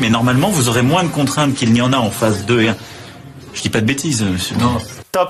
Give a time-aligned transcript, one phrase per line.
[0.00, 2.68] Mais normalement, vous aurez moins de contraintes qu'il n'y en a en phase 2 et
[2.68, 2.76] 1.
[3.52, 4.54] Je dis pas de bêtises, monsieur.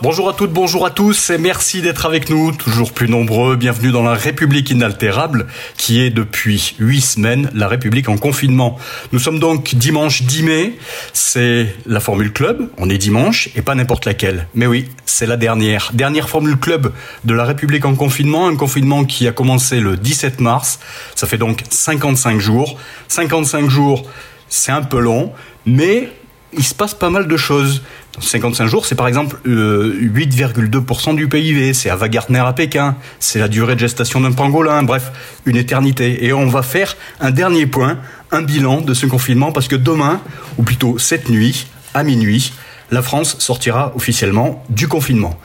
[0.02, 3.56] Bonjour à toutes, bonjour à tous et merci d'être avec nous, toujours plus nombreux.
[3.56, 5.46] Bienvenue dans la République inaltérable
[5.78, 8.76] qui est depuis huit semaines la République en confinement.
[9.12, 10.78] Nous sommes donc dimanche 10 mai,
[11.14, 14.46] c'est la Formule Club, on est dimanche et pas n'importe laquelle.
[14.54, 16.92] Mais oui, c'est la dernière, dernière Formule Club
[17.24, 20.80] de la République en confinement, un confinement qui a commencé le 17 mars,
[21.14, 22.76] ça fait donc 55 jours.
[23.08, 24.04] 55 jours,
[24.48, 25.32] c'est un peu long,
[25.66, 26.08] mais
[26.52, 27.82] il se passe pas mal de choses.
[28.20, 33.38] 55 jours, c'est par exemple 8,2% euh, du PIB, c'est à Gardner à Pékin, c'est
[33.38, 35.12] la durée de gestation d'un pangolin, bref,
[35.46, 36.24] une éternité.
[36.24, 37.98] Et on va faire un dernier point,
[38.32, 40.20] un bilan de ce confinement, parce que demain,
[40.56, 42.52] ou plutôt cette nuit, à minuit,
[42.90, 45.38] la France sortira officiellement du confinement.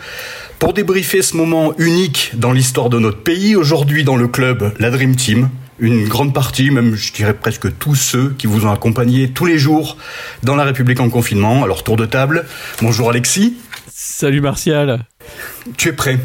[0.58, 4.90] Pour débriefer ce moment unique dans l'histoire de notre pays, aujourd'hui dans le club La
[4.90, 5.50] Dream Team,
[5.84, 9.58] une grande partie, même je dirais presque tous ceux qui vous ont accompagné tous les
[9.58, 9.98] jours
[10.42, 11.64] dans la République en confinement.
[11.64, 12.46] Alors tour de table.
[12.82, 13.58] Bonjour Alexis.
[13.90, 15.06] Salut Martial.
[15.76, 16.20] Tu es prêt?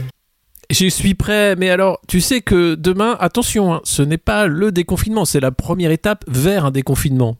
[0.70, 4.70] Je suis prêt, mais alors, tu sais que demain, attention, hein, ce n'est pas le
[4.70, 7.38] déconfinement, c'est la première étape vers un déconfinement.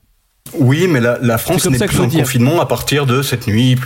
[0.55, 3.77] Oui, mais la, France n'est plus en confinement à partir de cette nuit.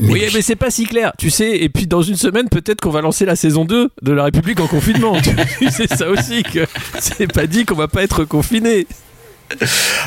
[0.00, 1.58] Oui, mais c'est pas si clair, tu sais.
[1.58, 4.60] Et puis dans une semaine, peut-être qu'on va lancer la saison 2 de la République
[4.60, 5.16] en confinement.
[5.58, 6.66] tu sais ça aussi que
[6.98, 8.86] c'est pas dit qu'on va pas être confiné.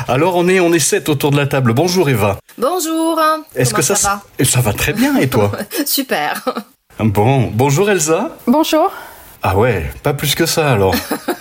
[0.08, 1.72] Alors on est on est sept autour de la table.
[1.72, 2.38] Bonjour Eva.
[2.58, 3.20] Bonjour.
[3.54, 5.52] Est-ce que ça, ça va Ça va très bien et toi
[5.86, 6.42] Super.
[6.98, 8.36] Bon, bonjour Elsa.
[8.46, 8.90] Bonjour.
[9.42, 10.94] Ah ouais, pas plus que ça alors.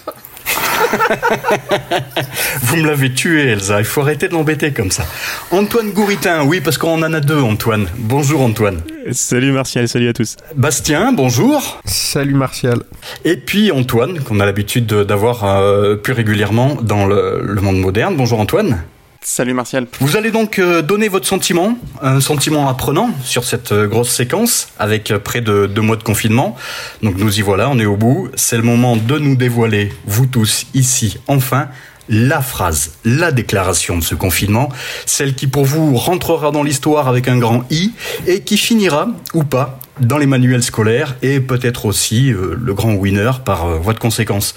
[2.61, 3.79] Vous me l'avez tué, Elsa.
[3.79, 5.05] Il faut arrêter de l'embêter comme ça.
[5.51, 7.87] Antoine Gouritin, oui, parce qu'on en a deux, Antoine.
[7.97, 8.81] Bonjour, Antoine.
[9.11, 9.87] Salut, Martial.
[9.87, 10.35] Salut à tous.
[10.55, 11.81] Bastien, bonjour.
[11.85, 12.79] Salut, Martial.
[13.23, 18.15] Et puis Antoine, qu'on a l'habitude d'avoir euh, plus régulièrement dans le monde moderne.
[18.15, 18.83] Bonjour, Antoine.
[19.27, 19.87] Salut Martial.
[20.01, 24.67] Vous allez donc euh, donner votre sentiment, un sentiment apprenant sur cette euh, grosse séquence
[24.77, 26.55] avec euh, près de deux mois de confinement.
[27.01, 28.29] Donc nous y voilà, on est au bout.
[28.35, 31.69] C'est le moment de nous dévoiler, vous tous ici, enfin,
[32.09, 34.69] la phrase, la déclaration de ce confinement,
[35.05, 37.93] celle qui pour vous rentrera dans l'histoire avec un grand I
[38.27, 42.93] et qui finira, ou pas, dans les manuels scolaires et peut-être aussi euh, le grand
[42.93, 44.53] winner par euh, voie de conséquence.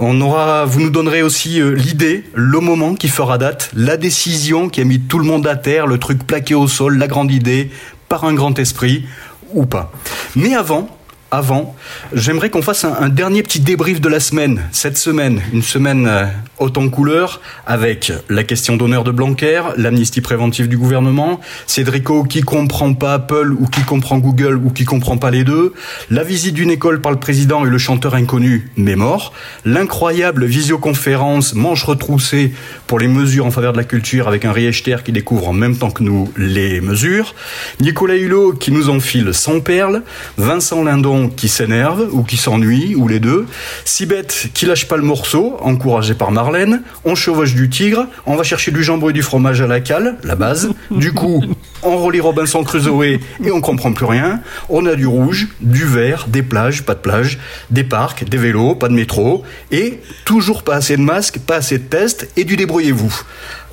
[0.00, 4.68] On aura, vous nous donnerez aussi euh, l'idée, le moment qui fera date, la décision
[4.68, 7.30] qui a mis tout le monde à terre, le truc plaqué au sol, la grande
[7.30, 7.70] idée,
[8.08, 9.04] par un grand esprit
[9.52, 9.92] ou pas.
[10.34, 10.88] Mais avant,
[11.30, 11.76] avant,
[12.12, 14.62] j'aimerais qu'on fasse un, dernier petit débrief de la semaine.
[14.72, 16.26] Cette semaine, une semaine euh,
[16.58, 22.40] haute en couleur, avec la question d'honneur de Blanquer, l'amnistie préventive du gouvernement, Cédrico qui
[22.40, 25.72] comprend pas Apple ou qui comprend Google ou qui comprend pas les deux,
[26.10, 29.32] la visite d'une école par le président et le chanteur inconnu mais mort,
[29.64, 32.52] l'incroyable visioconférence manche retroussée
[32.86, 35.76] pour les mesures en faveur de la culture avec un Richter qui découvre en même
[35.76, 37.34] temps que nous les mesures,
[37.80, 40.02] Nicolas Hulot qui nous enfile sans perles,
[40.36, 43.46] Vincent Lindon qui s'énerve ou qui s'ennuie ou les deux.
[43.84, 46.82] Sibeth qui lâche pas le morceau, encouragé par Marlène.
[47.04, 48.06] On chevauche du tigre.
[48.26, 50.70] On va chercher du jambon et du fromage à la cale, la base.
[50.90, 51.44] Du coup,
[51.82, 54.40] on relit Robinson Crusoe et on comprend plus rien.
[54.68, 57.38] On a du rouge, du vert, des plages, pas de plage,
[57.70, 61.78] des parcs, des vélos, pas de métro et toujours pas assez de masques, pas assez
[61.78, 63.14] de tests et du débrouillez-vous.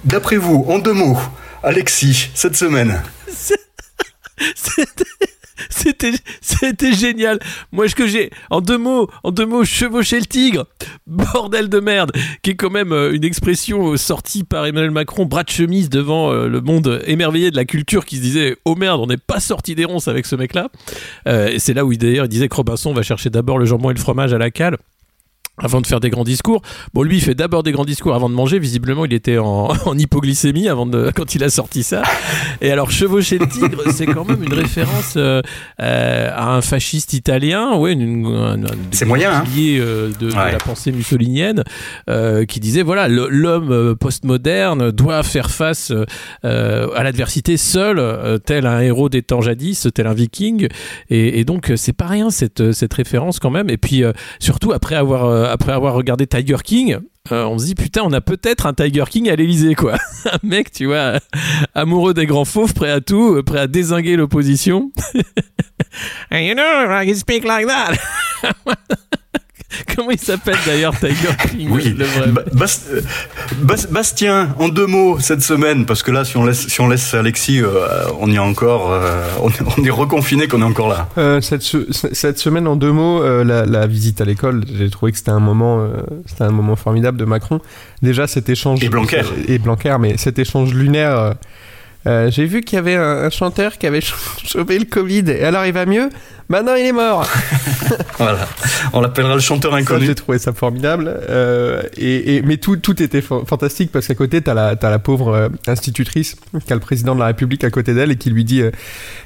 [0.05, 1.19] D'après vous, en deux mots,
[1.63, 3.01] Alexis, cette semaine.
[5.69, 7.39] c'était, génial.
[7.71, 10.65] Moi, ce que j'ai, en deux mots, en deux mots, chevaucher le tigre,
[11.07, 15.25] bordel de merde, qui est quand même euh, une expression euh, sortie par Emmanuel Macron,
[15.25, 18.75] bras de chemise devant euh, le monde émerveillé de la culture, qui se disait, oh
[18.75, 20.69] merde, on n'est pas sorti des ronces avec ce mec-là.
[21.25, 23.93] et c'est là où d'ailleurs il disait que Robinson va chercher d'abord le jambon et
[23.93, 24.77] le fromage à la cale
[25.61, 26.61] avant de faire des grands discours.
[26.93, 28.59] Bon, lui, il fait d'abord des grands discours avant de manger.
[28.59, 32.03] Visiblement, il était en, hypoglycémie avant de, quand il a sorti ça.
[32.61, 35.41] Et alors, chevaucher le tigre, c'est quand même une référence euh,
[35.81, 37.97] euh, à un fasciste italien, ouais,
[38.91, 39.43] c'est moyen, hein.
[39.57, 41.63] Euh, de, de, la pensée mussolinienne,
[42.47, 45.91] qui disait voilà, l'homme postmoderne doit faire face
[46.43, 50.67] à l'adversité seul, tel un héros des temps jadis, tel un viking.
[51.09, 53.69] Et, et donc, c'est pas rien cette cette référence quand même.
[53.69, 54.03] Et puis,
[54.39, 56.99] surtout après avoir euh, après avoir regardé Tiger King,
[57.31, 59.95] euh, on se dit putain, on a peut-être un Tiger King à l'Elysée, quoi.
[60.25, 61.19] un mec, tu vois,
[61.75, 64.91] amoureux des grands fauves, prêt à tout, euh, prêt à désinguer l'opposition.
[66.31, 67.97] And you know, I speak like that.
[69.95, 72.79] Comment il s'appelle d'ailleurs Tiger King Oui, le vrai Ba- Bas-
[73.61, 76.87] Bas- Bastien, en deux mots cette semaine, parce que là, si on laisse, si on
[76.87, 77.87] laisse Alexis, euh,
[78.19, 81.09] on y est encore, euh, on, est- on est reconfiné, qu'on est encore là.
[81.17, 84.89] Euh, cette, se- cette semaine, en deux mots, euh, la, la visite à l'école, j'ai
[84.89, 85.87] trouvé que c'était un moment, euh,
[86.25, 87.59] c'était un moment formidable de Macron.
[88.01, 89.21] Déjà, cet échange Et Blanquer.
[89.49, 91.33] et Blanquer, mais cet échange lunaire.
[92.07, 94.15] Euh, j'ai vu qu'il y avait un, un chanteur qui avait ch-
[94.45, 95.25] chopé le Covid.
[95.29, 96.09] Et alors, il va mieux?
[96.49, 97.27] Maintenant, il est mort.
[98.17, 98.47] Voilà.
[98.93, 100.07] On l'appellera le chanteur inconnu.
[100.07, 101.13] J'ai trouvé ça formidable.
[101.29, 104.89] Euh, et, et- mais tout, tout était fa- fantastique parce qu'à côté, t'as la, t'as
[104.89, 108.15] la pauvre euh, institutrice qui a le président de la République à côté d'elle et
[108.15, 108.61] qui lui dit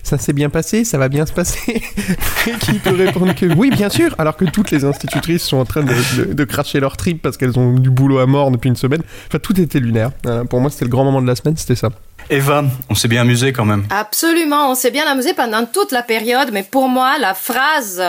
[0.03, 1.81] Ça s'est bien passé, ça va bien se passer.
[2.47, 5.65] et qui peut répondre que oui, bien sûr, alors que toutes les institutrices sont en
[5.65, 8.67] train de, de- de cracher leur trip parce qu'elles ont du boulot à mort depuis
[8.69, 9.01] une semaine.
[9.27, 10.11] Enfin, tout était lunaire.
[10.23, 11.89] Voilà, pour moi, c'était le grand moment de la semaine, c'était ça.
[12.29, 13.85] Eva, on s'est bien amusé quand même.
[13.89, 18.01] Absolument, on s'est bien amusé pendant toute la période, mais pour moi, la phrase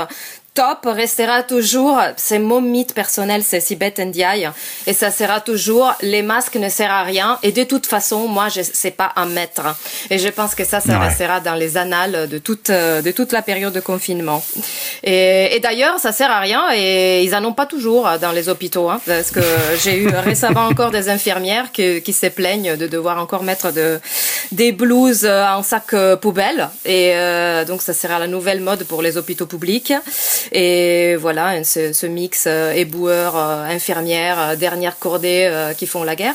[0.55, 4.51] top restera toujours, c'est mon mythe personnel, c'est Sibeth Ndiaye,
[4.87, 8.49] et ça sera toujours, les masques ne servent à rien, et de toute façon, moi,
[8.51, 9.63] je sais pas en mettre.
[10.11, 11.07] Et je pense que ça, ça Ouais.
[11.09, 14.45] restera dans les annales de toute, de toute la période de confinement.
[15.03, 18.51] Et, et d'ailleurs, ça sert à rien, et ils en ont pas toujours dans les
[18.51, 19.41] hôpitaux, hein, parce que
[19.83, 23.99] j'ai eu récemment encore des infirmières qui, qui se plaignent de devoir encore mettre de,
[24.53, 29.01] des blouses en sac euh, poubelle, et euh, donc ça sera la nouvelle mode pour
[29.01, 29.95] les hôpitaux publics.
[30.51, 36.17] Et voilà, ce, ce mix euh, éboueur, euh, infirmière, euh, dernière cordée qui font la
[36.17, 36.35] guerre.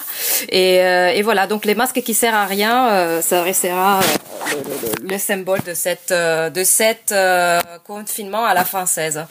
[0.49, 3.99] Et, et voilà, donc les masques qui servent à rien, ça restera
[4.51, 7.13] le, le- le symbole de cette de cette
[7.85, 9.25] confinement à la française.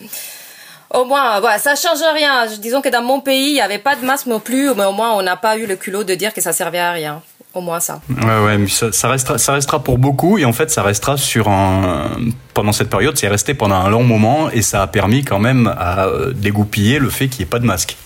[0.94, 2.46] Au moins, voilà, ça change rien.
[2.58, 4.92] Disons que dans mon pays, il n'y avait pas de masque non plus, mais au
[4.92, 7.22] moins on n'a pas eu le culot de dire que ça servait à rien.
[7.56, 8.02] Au moins ça.
[8.10, 11.16] Ouais, ouais, mais ça, ça restera, ça restera pour beaucoup et en fait, ça restera
[11.16, 12.10] sur un.
[12.52, 15.66] Pendant cette période, c'est resté pendant un long moment et ça a permis quand même
[15.78, 17.96] à euh, dégoupiller le fait qu'il n'y ait pas de masque.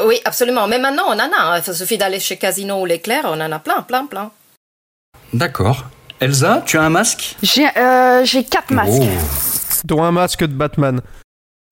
[0.00, 0.68] Oui, absolument.
[0.68, 1.56] Mais maintenant, on en a.
[1.56, 1.60] hein.
[1.66, 4.30] Il suffit d'aller chez Casino ou l'Éclair, on en a plein, plein, plein.
[5.32, 5.86] D'accord.
[6.20, 7.34] Elsa, tu as un masque?
[7.42, 9.02] J'ai euh, j'ai quatre masques.
[9.02, 9.80] Oh.
[9.86, 11.00] Dont un masque de Batman.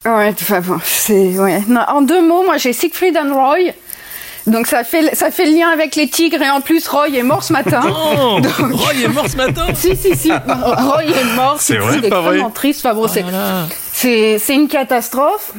[0.05, 1.62] Ouais, enfin bon, c'est ouais.
[1.87, 3.73] En deux mots, moi j'ai Siegfried and Roy.
[4.48, 7.22] Donc ça fait ça fait le lien avec les tigres et en plus Roy est
[7.22, 7.80] mort ce matin.
[7.86, 9.66] Oh, Donc- Roy est mort ce matin?
[9.74, 11.56] Si si si, Roy est mort.
[11.60, 12.28] C'est Siegfried vrai, est pas vrai?
[12.30, 12.84] extrêmement triste.
[12.86, 15.52] Enfin bon, Oh c'est une catastrophe.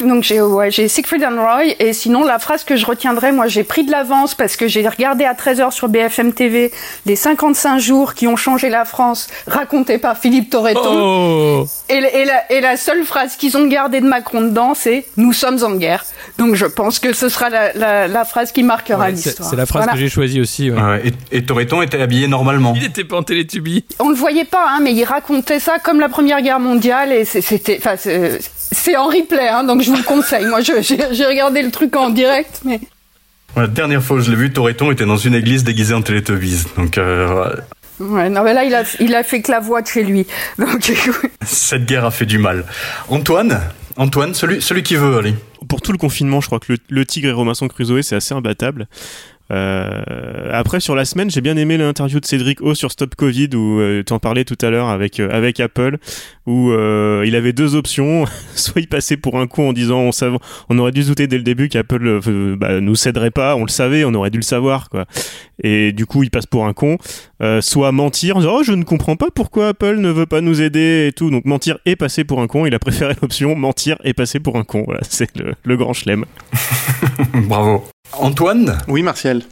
[0.00, 3.46] Donc j'ai ouais, j'ai Siegfried and Roy et sinon la phrase que je retiendrai moi
[3.46, 6.70] j'ai pris de l'avance parce que j'ai regardé à 13h sur BFM TV
[7.06, 10.82] les 55 jours qui ont changé la France racontés par Philippe Torreton
[11.62, 15.06] Oh et, et la, et la seule phrase qu'ils ont gardée de Macron dedans c'est
[15.16, 16.04] nous sommes en guerre.
[16.38, 19.48] Donc je pense que ce sera la, la, la phrase qui marquera Ouais, C'est l'histoire.
[19.50, 19.92] c'est la phrase Voilà.
[19.94, 20.70] que j'ai choisie aussi.
[20.70, 20.80] ouais.
[20.80, 22.74] Ouais, et, et Toreton était habillé normalement.
[22.76, 23.84] Il était pas en télétubie.
[23.98, 27.24] On le voyait pas hein, mais il racontait ça comme la Première Guerre mondiale et
[27.24, 30.44] c'est- c'était enfin c'est c'est en replay hein, donc je vous le conseille.
[30.46, 32.80] Moi j'ai regardé le truc en direct mais
[33.56, 36.64] La dernière fois où je l'ai vu, Toreton était dans une église déguisée en Teletubbies.
[36.76, 37.54] Donc, euh,
[38.00, 40.26] Ouais, non, mais là, il a, il a fait que la voix de chez lui.
[40.58, 40.92] Donc,
[41.42, 42.64] cette guerre a fait du mal.
[43.08, 43.60] Antoine
[43.98, 45.34] Antoine, celui, celui qui veut, allez.
[45.68, 48.34] Pour tout le confinement, je crois que le, le Tigre et Robinson Crusoe, c'est assez
[48.34, 48.88] imbattable.
[49.52, 53.50] Euh, après, sur la semaine, j'ai bien aimé l'interview de Cédric O sur Stop Covid
[53.54, 55.98] où euh, tu en parlais tout à l'heure avec, euh, avec Apple,
[56.46, 58.24] où euh, il avait deux options.
[58.54, 60.38] Soit il passait pour un con en disant on, sav-
[60.68, 63.70] on aurait dû douter dès le début qu'Apple euh, bah, nous céderait pas, on le
[63.70, 64.88] savait, on aurait dû le savoir.
[64.90, 65.04] quoi.
[65.62, 66.98] Et du coup, il passe pour un con.
[67.42, 70.40] Euh, soit mentir en disant oh, je ne comprends pas pourquoi Apple ne veut pas
[70.40, 71.30] nous aider et tout.
[71.30, 72.66] Donc mentir et passer pour un con.
[72.66, 74.82] Il a préféré l'option mentir et passer pour un con.
[74.86, 76.24] Voilà, c'est le, le grand chelem.
[77.48, 77.84] Bravo.
[78.12, 79.42] Antoine Oui, Martial.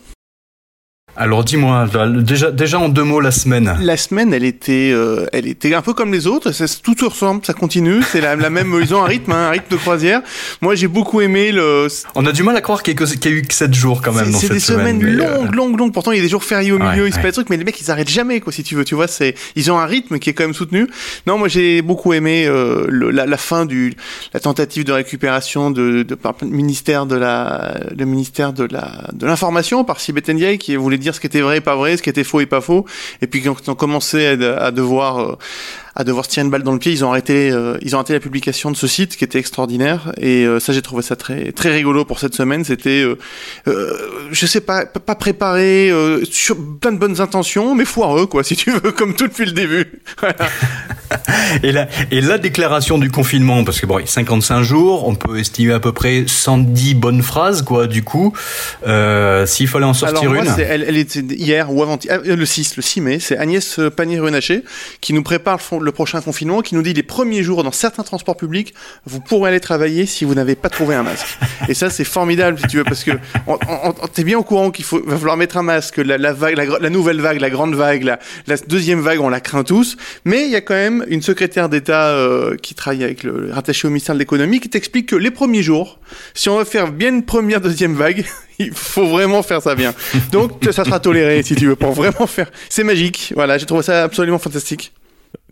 [1.16, 1.86] Alors dis-moi,
[2.22, 3.76] déjà, déjà en deux mots la semaine.
[3.80, 6.50] La semaine, elle était, euh, elle était un peu comme les autres.
[6.50, 8.02] Ça, tout se ressemble, ça continue.
[8.02, 8.74] C'est la, la même.
[8.82, 10.22] Ils ont un rythme, hein, un rythme de croisière.
[10.60, 11.86] Moi, j'ai beaucoup aimé le.
[12.16, 14.12] On a du mal à croire qu'il y, a y eu que 7 jours quand
[14.12, 15.00] même C'est des semaine.
[15.00, 15.92] semaines euh, longues, longues, longues.
[15.92, 17.30] Pourtant, il y a des jours fériés au milieu, Ouais, il se passe ouais.
[17.30, 18.84] des trucs, mais les mecs, ils arrêtent jamais, quoi, si tu veux.
[18.84, 20.88] Tu vois, c'est, ils ont un rythme qui est quand même soutenu.
[21.28, 23.94] Non, moi, j'ai beaucoup aimé euh, le- la, la fin du,
[24.32, 29.10] la tentative de récupération de, de par le ministère de la, le ministère de la,
[29.12, 31.96] de l'information par Sibeth Ndiaye qui voulait dire ce qui était vrai et pas vrai,
[31.96, 32.84] ce qui était faux et pas faux.
[33.22, 35.38] Et puis quand ont commencé à, à devoir euh,
[35.96, 37.98] à devoir se tirer une balle dans le pied, ils ont arrêté, euh, ils ont
[38.00, 40.12] arrêté la publication de ce site qui était extraordinaire.
[40.20, 42.64] Et euh, ça, j'ai trouvé ça très, très rigolo pour cette semaine.
[42.64, 43.16] C'était, euh,
[43.68, 43.92] euh,
[44.32, 48.56] je sais pas, pas- préparé, euh, sur plein de bonnes intentions, mais foireux, quoi, si
[48.56, 49.86] tu veux, comme tout depuis le début.
[50.20, 50.34] Voilà.
[51.62, 55.72] et, la, et la déclaration du confinement, parce que bon, 55 jours, on peut estimer
[55.72, 58.32] à peu près 110 bonnes phrases, quoi, du coup.
[58.86, 60.60] Euh, S'il fallait en sortir Alors, moi, une.
[60.60, 64.64] elle, elle était hier ou avant le 6, le 6 mai, c'est Agnès Pannier-Runacher
[65.00, 67.72] qui nous prépare le, fon- le prochain confinement, qui nous dit les premiers jours dans
[67.72, 68.74] certains transports publics,
[69.06, 71.38] vous pourrez aller travailler si vous n'avez pas trouvé un masque.
[71.68, 73.12] Et ça, c'est formidable, si tu veux, parce que
[74.12, 77.40] t'es bien au courant qu'il va falloir mettre un masque, la, vague, la, nouvelle vague,
[77.40, 79.96] la grande vague, la, la deuxième vague, on la craint tous.
[80.24, 83.86] Mais il y a quand même une secrétaire d'État euh, qui travaille avec le rattaché
[83.86, 85.98] au ministère de l'économie qui t'explique que les premiers jours,
[86.34, 88.24] si on veut faire bien une première, deuxième vague,
[88.58, 89.94] il faut vraiment faire ça bien.
[90.32, 92.50] Donc ça sera toléré si tu veux pour vraiment faire.
[92.68, 93.32] C'est magique.
[93.34, 94.92] Voilà, j'ai trouvé ça absolument fantastique.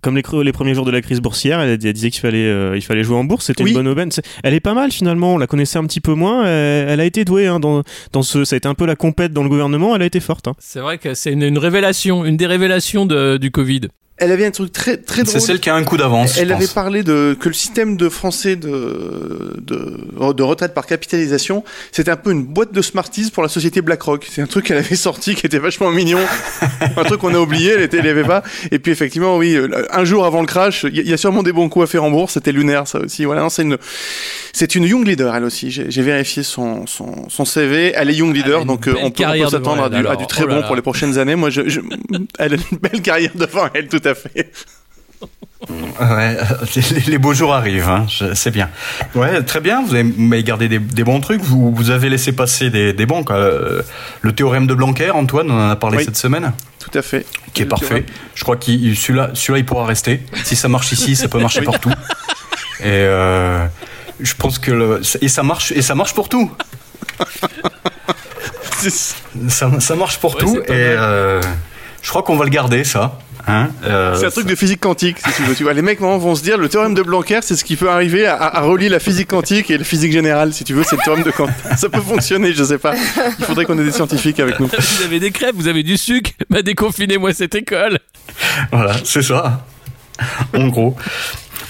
[0.03, 2.83] Comme les, les premiers jours de la crise boursière, elle, disait qu'il fallait, euh, il
[2.83, 3.47] fallait jouer en bourse.
[3.47, 3.71] C'était Oui.
[3.71, 4.11] une bonne aubaine.
[4.11, 5.35] C'est- Elle est pas mal finalement.
[5.35, 6.45] On la connaissait un petit peu moins.
[6.45, 7.83] Elle, elle a été douée hein, dans,
[8.13, 8.45] dans ce.
[8.45, 9.95] Ça a été un peu la compète dans le gouvernement.
[9.95, 10.49] Elle a été forte.
[10.49, 10.55] hein.
[10.59, 13.83] C'est vrai que c'est une, une révélation, une des révélations de- du Covid.
[14.19, 15.33] Elle avait un truc très très drôle.
[15.33, 16.37] C'est celle qui a un coup d'avance.
[16.39, 16.75] Elle je avait pense.
[16.75, 22.17] parlé de que le système de français de, de, de retraite par capitalisation, c'était un
[22.17, 24.29] peu une boîte de Smarties pour la société BlackRock.
[24.31, 26.21] C'est un truc qu'elle avait sorti qui était vachement mignon.
[26.97, 28.45] un truc qu'on a oublié, elle était, elle avait pas.
[28.71, 31.13] Et puis effectivement, oui, euh, un jour avant le crash, il y, a- il y
[31.15, 32.35] a sûrement des bons coups à faire en bourse.
[32.35, 33.25] C'était lunaire, ça aussi.
[33.25, 33.79] Voilà, c'est une,
[34.53, 35.71] c'est une young leader, elle aussi.
[35.73, 37.93] J'ai j'ai vérifié son, son, son CV.
[37.97, 40.15] Elle est young leader, donc euh, on peut, on carrière peut s'attendre à, du- à
[40.17, 40.67] du très Oh là bon là.
[40.69, 41.35] pour les prochaines années.
[41.35, 41.81] Moi, je, je-
[42.39, 44.53] elle a une belle carrière devant elle, tout à fait.
[45.71, 46.37] Ouais,
[46.75, 48.69] les, les beaux jours arrivent, hein, c'est bien.
[49.15, 52.33] Ouais, très bien, vous avez, m'avez gardé des, des bons trucs, vous, vous avez laissé
[52.33, 53.23] passer des, des bons.
[53.23, 53.37] quoi.
[53.37, 53.83] Euh,
[54.23, 56.05] Le théorème de Blanquer, Antoine, on en a parlé Oui.
[56.05, 57.25] cette semaine, Tout à fait.
[57.55, 57.87] qui est Le parfait.
[57.87, 58.07] théorème.
[58.35, 60.23] Je crois qu'il celui-là, celui-là, il pourra rester.
[60.43, 61.91] Si ça marche ici, ça peut marcher partout.
[62.81, 63.65] Et euh,
[64.19, 66.51] je pense que le, et ça marche et ça marche pour tout.
[69.49, 71.41] Ça, ça marche pour Ouais, tout et euh,
[72.03, 73.17] je crois qu'on va le garder ça.
[73.49, 75.55] Hein Euh, C'est un truc de physique quantique, si tu veux.
[75.55, 77.77] Tu vois, les mecs maintenant vont se dire le théorème de Blanquer, c'est ce qui
[77.77, 80.83] peut arriver à, à relier la physique quantique et la physique générale, si tu veux.
[80.85, 81.55] C'est le théorème de Quantique.
[81.77, 82.95] Ça peut fonctionner, je sais pas.
[83.39, 84.67] Il faudrait qu'on ait des scientifiques avec nous.
[84.69, 87.99] Vous avez des crêpes, vous avez du sucre, bah déconfinez-moi cette école.
[88.71, 89.65] Voilà, c'est ça.
[90.55, 90.97] En gros.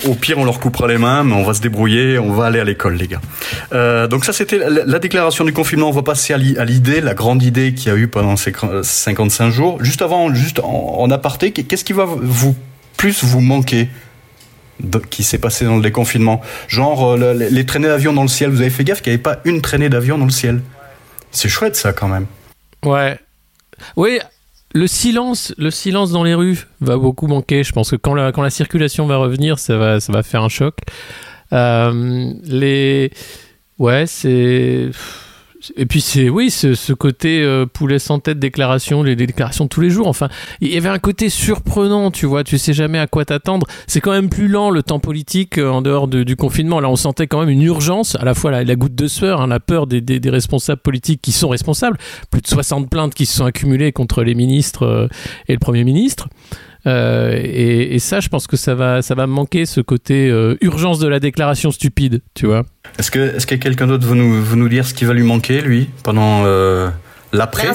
[0.06, 2.58] Au pire, on leur coupera les mains, mais on va se débrouiller, on va aller
[2.60, 3.20] à l'école, les gars.
[3.72, 5.88] Euh, donc ça, c'était la, la déclaration du confinement.
[5.88, 8.36] On va passer à l'i- à l'idée, la grande idée qu'il y a eu pendant
[8.36, 9.82] ces cr- 55 jours.
[9.84, 12.56] Juste avant, juste en, aparté, qu'est-ce qui va vous
[12.96, 13.88] plus vous manquer
[14.80, 16.40] de- qui s'est passé dans le déconfinement?
[16.68, 18.50] Genre euh, le- les traînées d'avion dans le ciel.
[18.50, 20.62] Vous avez fait gaffe qu'il n'y avait pas une traînée d'avion dans le ciel?
[21.30, 22.26] C'est chouette ça quand même.
[22.84, 23.18] Ouais.
[23.96, 24.18] Oui,
[24.74, 27.64] le silence, le silence dans les rues va beaucoup manquer.
[27.64, 30.42] Je pense que quand la, quand la circulation va revenir, ça va, ça va faire
[30.42, 30.76] un choc.
[31.52, 33.10] Euh, les,
[33.78, 34.90] ouais, c'est.
[35.76, 39.80] Et puis c'est oui, ce, ce côté euh, poulet sans tête déclaration, les, déclarations tous
[39.80, 40.08] les jours.
[40.08, 40.28] Enfin,
[40.60, 42.44] il y avait un côté surprenant, tu vois.
[42.44, 43.66] Tu sais jamais à quoi t'attendre.
[43.86, 46.80] C'est quand même plus lent le temps politique euh, en dehors de- du confinement.
[46.80, 49.46] Là, on sentait quand même une urgence, à la fois la, goutte de sueur, hein,
[49.46, 51.98] la peur des, des- des responsables politiques qui sont responsables.
[52.30, 55.08] Plus de 60 plaintes qui se sont accumulées contre les ministres euh,
[55.48, 56.28] et le premier ministre.
[56.86, 60.28] Euh, et, et ça, je pense que ça va, ça va me manquer ce côté
[60.28, 62.64] euh, urgence de la déclaration stupide, tu vois.
[62.98, 65.22] Est-ce que, est-ce que quelqu'un d'autre veut nous, veut nous dire ce qui va lui
[65.22, 66.90] manquer, lui, pendant euh,
[67.32, 67.68] l'après?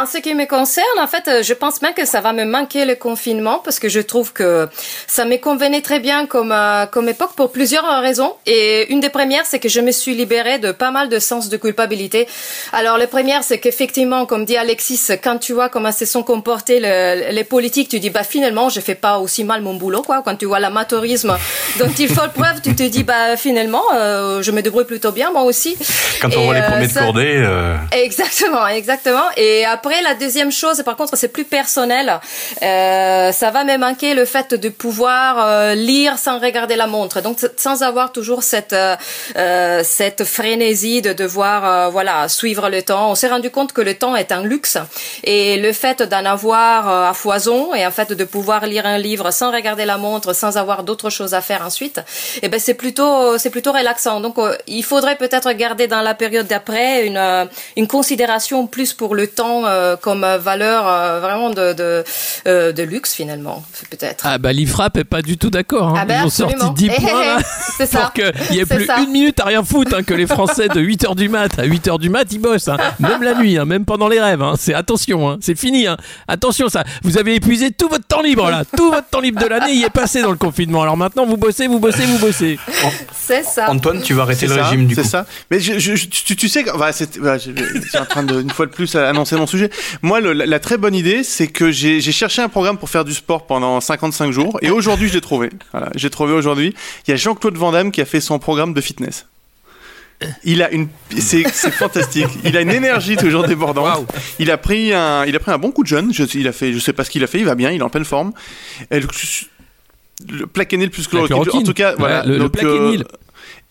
[0.00, 2.44] En ce qui me concerne, en fait, euh, je pense même que ça va me
[2.44, 4.68] manquer le confinement parce que je trouve que
[5.06, 8.34] ça me convenait très bien comme euh, comme époque pour plusieurs raisons.
[8.46, 11.48] Et une des premières, c'est que je me suis libérée de pas mal de sens
[11.48, 12.26] de culpabilité.
[12.72, 16.80] Alors, la première, c'est qu'effectivement, comme dit Alexis, quand tu vois comment se sont comportés
[16.80, 20.22] le- les politiques, tu dis bah finalement, je fais pas aussi mal mon boulot, quoi.
[20.24, 21.36] Quand tu vois l'amateurisme
[21.78, 25.30] dont il faut preuve, tu te dis bah finalement, euh, je me débrouille plutôt bien
[25.30, 25.76] moi aussi.
[26.20, 29.28] Quand on voit les euh, premiers de ça- cordée, euh, Exactement, exactement.
[29.36, 32.20] Et après, la deuxième chose, par contre, c'est plus personnel.
[32.62, 37.20] Euh, ça va me manquer le fait de pouvoir euh, lire sans regarder la montre.
[37.20, 38.96] Donc, sans avoir toujours cette euh,
[39.36, 43.10] euh, cette frénésie de devoir euh, voilà suivre le temps.
[43.10, 44.78] On s'est rendu compte que le temps est un luxe
[45.22, 48.98] et le fait d'en avoir euh, à foison et en fait de pouvoir lire un
[48.98, 52.00] livre sans regarder la montre, sans avoir d'autres choses à faire ensuite,
[52.42, 54.20] eh ben c'est plutôt c'est plutôt relaxant.
[54.20, 54.36] Donc,
[54.66, 59.62] il faudrait peut-être garder dans la période d'après une une considération plus pour le temps
[60.00, 62.04] comme euh, valeur euh, vraiment de de,
[62.46, 64.24] euh, de luxe finalement peut-être.
[64.26, 65.88] Ah bah l'IFRAP est pas du tout d'accord.
[65.90, 65.94] hein.
[65.98, 66.72] Ah bah, Ils ont sorti absolument.
[66.74, 67.44] 10 Eh, points eh, là, eh,
[67.76, 67.98] c'est ça.
[68.02, 68.98] pour qu'il n'y ait C'est plus ça.
[69.00, 71.98] une minute à rien foutre, hein, que les Français de 8h du mat à 8h
[71.98, 72.68] du mat, ils bossent.
[72.68, 72.76] hein.
[73.00, 74.42] Même la nuit, hein, même pendant les rêves.
[74.42, 74.54] hein.
[74.58, 75.38] C'est attention, hein.
[75.40, 75.86] c'est fini.
[75.86, 75.96] hein.
[76.28, 76.84] Attention, ça.
[77.02, 78.62] Vous avez épuisé tout votre temps libre là.
[78.76, 80.82] Tout votre temps libre de l'année y est passé dans le confinement.
[80.82, 82.58] Alors maintenant, vous bossez, vous bossez, vous bossez.
[83.14, 83.70] C'est ça.
[83.70, 85.08] Antoine, tu vas arrêter C'est le ça, régime du C'est coup.
[85.08, 85.26] ça.
[85.50, 88.40] Mais je, je- je- tu, tu sais, c'est- voilà, je, je suis en train de
[88.40, 89.70] une fois de plus annoncer mon sujet.
[90.02, 93.04] Moi, le- la, la très bonne idée, c'est que j'ai cherché un programme pour faire
[93.04, 95.50] du sport pendant 55 jours, et aujourd'hui, je l'ai trouvé.
[95.72, 96.74] Voilà, j'ai trouvé aujourd'hui.
[97.06, 99.26] Il y a Jean-Claude Van Damme qui a fait son programme de fitness.
[100.44, 102.28] Il a une, c'est c'est fantastique.
[102.44, 104.06] Il a une énergie toujours débordante.
[104.38, 106.14] Il a pris un, il a pris un bon coup de jeune.
[106.14, 107.38] Je, il a fait, je sais pas ce qu'il a fait.
[107.38, 107.70] Il va bien.
[107.72, 108.32] Il est en pleine forme.
[108.90, 109.00] Le,
[110.30, 111.22] le plaquenil plus que le.
[111.58, 112.22] En tout cas, voilà.
[112.24, 112.38] le-
[112.98, 113.06] Donc.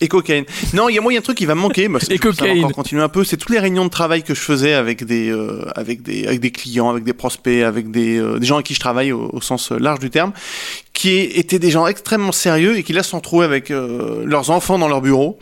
[0.04, 0.44] Et cocaïne.
[0.72, 1.88] Non, il y a moi, il y a un truc qui va me manquer.
[1.88, 2.58] Bah, c'est- Et cocaïne.
[2.64, 3.24] encore continuer un peu.
[3.24, 6.40] C'est toutes les réunions de travail que je faisais avec des, euh, avec des, avec
[6.40, 9.30] des clients, avec des prospects, avec des, euh, des gens avec qui je travaille au,
[9.32, 10.32] au sens large du terme,
[11.04, 14.48] qui étaient des gens extrêmement sérieux et qui là se sont retrouvés avec euh, leurs
[14.48, 15.38] enfants dans leur bureau.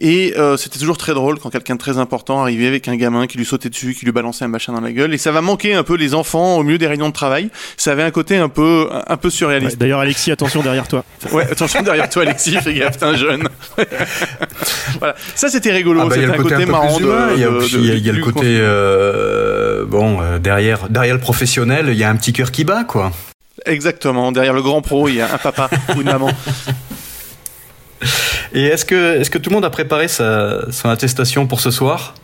[0.00, 3.28] Et euh, c'était toujours très drôle quand quelqu'un de très important arrivait avec un gamin
[3.28, 5.14] qui lui sautait dessus, qui lui balançait un machin dans la gueule.
[5.14, 7.50] Et ça va manquer un peu les enfants au milieu des réunions de travail.
[7.76, 9.74] Ça avait un côté un peu, un peu surréaliste.
[9.74, 11.04] Ouais, D'ailleurs, Alexis, attention derrière toi.
[11.30, 13.48] Ouais, attention derrière toi, Alexis, fais gaffe, t'es un jeune.
[14.98, 16.66] voilà, ça c'était rigolo, Ah bah, il y c'était a un le côté, côté un
[16.66, 16.98] peu marrant.
[17.34, 18.46] Il y a, de- aussi- de- il y a- il y a du le côté
[18.46, 22.82] euh, bon euh, derrière derrière le professionnel, il y a un petit cœur qui bat
[22.84, 23.12] quoi.
[23.66, 26.30] Exactement, derrière le grand pro, il y a un papa ou une maman.
[28.52, 31.70] Et est-ce que est-ce que tout le monde a préparé sa, son attestation pour ce
[31.70, 32.14] soir,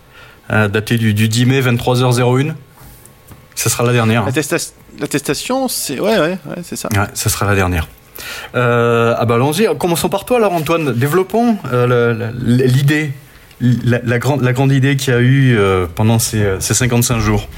[0.51, 2.53] euh, datée du, du 10 mai 23h01
[3.55, 4.27] Ça sera la dernière.
[4.27, 5.99] L'attesta- L'attestation, c'est.
[5.99, 6.89] Ouais, ouais, ouais, c'est ça.
[6.95, 7.89] Ouais, ça sera la dernière.
[8.55, 9.67] Euh, ah bah allons-y.
[9.79, 10.93] Commençons par toi alors Antoine.
[10.93, 13.13] Développons euh, l'idée,
[13.61, 17.19] la, la grande la grande idée qu'il y a eu euh, pendant ces, ces 55
[17.21, 17.49] jours.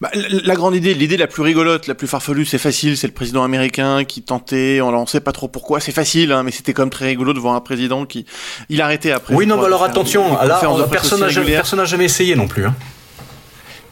[0.00, 3.12] Bah, la, grande idée, l'idée la plus rigolote, la plus farfelue, c'est facile, c'est le
[3.12, 6.72] président américain qui tentait, on ne sait pas trop pourquoi, c'est facile, hein, mais c'était
[6.72, 8.26] quand même très rigolo de voir un président qui.
[8.68, 9.34] Il a arrêté après.
[9.34, 10.36] Oui non mais alors attention.
[10.42, 12.66] Là, on- personne n'a jamais, essayé non plus.
[12.66, 12.74] Hein.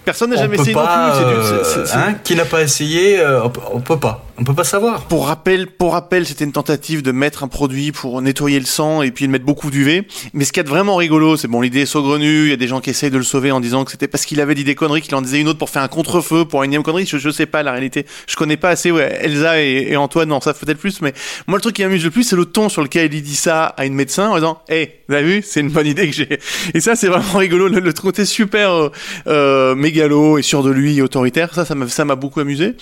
[0.04, 1.24] Personne n'a jamais essayé pas, non plus.
[1.24, 1.40] du-
[1.80, 4.24] euh, hein, qui n'a pas essayé, euh, on peut pas.
[4.36, 5.06] On peut pas savoir.
[5.06, 9.26] Pour rappel, c'était une tentative de mettre un produit pour nettoyer le sang et puis
[9.26, 10.08] de mettre beaucoup d'UV.
[10.32, 12.44] Mais ce qui est vraiment rigolo, c'est bon, l'idée est saugrenue.
[12.44, 14.26] Il y a des gens qui essayent de le sauver en disant que c'était parce
[14.26, 16.64] qu'il avait dit des conneries qu'il en disait une autre pour faire un contre-feu pour
[16.64, 17.06] une énième connerie.
[17.06, 18.06] Je, je sais pas la réalité.
[18.26, 18.90] Je connais pas assez.
[18.90, 21.00] Ouais, Elsa et, et Antoine, non, ça peut-être plus.
[21.00, 21.14] Mais
[21.46, 23.66] moi, le truc qui m'amuse le plus, c'est le ton sur lequel il dit ça
[23.66, 26.40] à une médecin en disant, hé, vous avez vu, c'est une bonne idée que j'ai.
[26.74, 27.68] Et ça, c'est vraiment rigolo.
[27.68, 28.90] Le, le côté super euh,
[29.28, 31.54] euh, mégalo et sûr de lui, autoritaire.
[31.54, 32.74] Ça, ça m'a beaucoup amusé.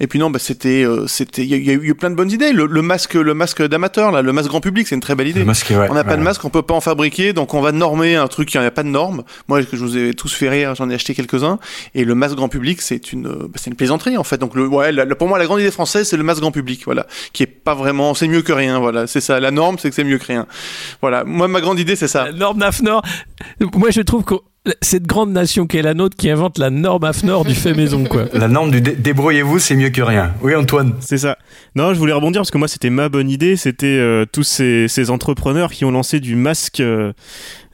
[0.00, 2.10] Et puis non, bah, c'était, euh, c'était, il y, a- il y a eu plein
[2.10, 2.52] de bonnes idées.
[2.52, 5.28] Le, le masque, le masque d'amateur, là, le masque grand public, c'est une très belle
[5.28, 5.40] idée.
[5.40, 6.16] Le masque, ouais, on n'a pas ouais.
[6.18, 8.64] de masque, on peut pas en fabriquer, donc on va normer un truc qui n'y
[8.64, 9.22] a pas de norme.
[9.48, 11.58] Moi, que je vous ai tous fait rire, j'en ai acheté quelques-uns.
[11.94, 14.38] Et le masque grand public, c'est une, bah, c'est une plaisanterie en fait.
[14.38, 16.52] Donc le, ouais, la- la- pour moi, la grande idée française, c'est le masque grand
[16.52, 19.06] public, voilà, qui est pas vraiment, c'est mieux que rien, voilà.
[19.06, 19.40] C'est ça.
[19.40, 20.46] La norme, c'est que c'est mieux que rien.
[21.00, 21.24] Voilà.
[21.24, 22.24] Moi, ma grande idée, c'est ça.
[22.26, 23.02] La norme AFNOR.
[23.74, 24.34] Moi, je trouve que
[24.82, 28.04] cette grande nation qui est la nôtre qui invente la norme AFNOR du fait maison,
[28.04, 28.24] quoi.
[28.32, 30.34] La norme du dé- débrouillez-vous, c'est mieux que rien.
[30.42, 30.94] Oui Antoine.
[31.00, 31.38] C'est ça.
[31.74, 33.56] Non, je voulais rebondir parce que moi, c'était ma bonne idée.
[33.56, 37.12] C'était euh, tous ces, ces entrepreneurs qui ont lancé du masque, euh,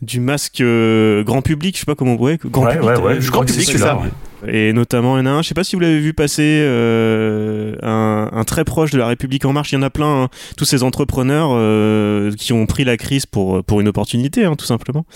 [0.04, 1.74] du masque euh, grand public.
[1.74, 2.38] Je sais pas comment on pourrait.
[2.44, 2.88] Grand Ouais, public.
[2.88, 4.10] ouais, ouais, euh, je crois que c'est public, celui-là, ça.
[4.46, 5.42] Et notamment, il y en a un.
[5.42, 6.42] Je sais pas si vous l'avez vu passer.
[6.44, 9.72] euh, un, un très proche de la République en marche.
[9.72, 10.24] Il y en a plein.
[10.24, 10.28] hein.
[10.56, 14.66] tous ces entrepreneurs euh, qui ont pris la crise pour pour une opportunité, hein, tout
[14.66, 15.06] simplement.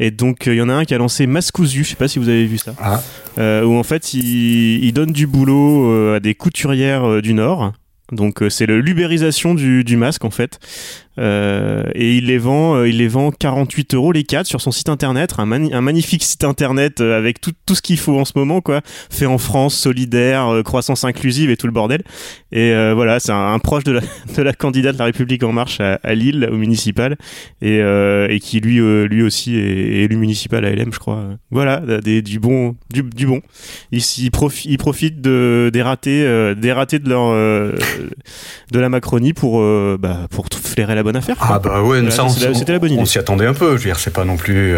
[0.00, 1.84] Et donc, il y en a un qui a lancé Mascousu.
[1.84, 2.74] Je sais pas si vous avez vu ça.
[2.80, 3.00] Ah.
[3.64, 7.72] Où en fait il, il donne du boulot à des couturières du Nord.
[8.10, 10.58] Donc c'est le l'ubérisation du, du masque en fait.
[11.18, 14.70] Euh, et il les vend, euh, il les vend 48 euros les 4 sur son
[14.70, 18.32] site internet, un, magnifique site internet euh, avec tout, tout ce qu'il faut en ce
[18.36, 22.02] moment quoi, fait en France, solidaire, croissance inclusive et tout le bordel.
[22.50, 24.00] Et voilà, c'est un, proche de la,
[24.36, 27.16] de la candidate la République en marche à, à Lille au municipal
[27.60, 31.24] et, qui lui lui aussi est, élu municipal à LM je crois.
[31.50, 33.40] Voilà, des, du bon du, bon.
[33.90, 36.24] Ils, profi- profitent de, des ratés
[36.98, 39.60] de la Macronie pour
[39.98, 41.36] bah, pour flairer la bonne affaire.
[41.36, 41.48] quoi.
[41.52, 43.00] Ah bah ouais, Voilà, c'était la- c'était la bonne idée.
[43.02, 43.72] on s'y attendait un peu.
[43.76, 44.74] Je veux dire, c'est pas non plus,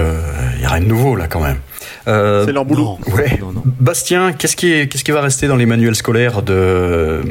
[0.56, 1.58] il y a rien de nouveau là quand même.
[2.08, 2.98] Euh, C'est leur boulot.
[3.14, 3.38] ouais.
[3.40, 3.62] Non, non.
[3.80, 7.22] Bastien, qu'est-ce qui, est- qu'est-ce qui va rester dans les manuels scolaires de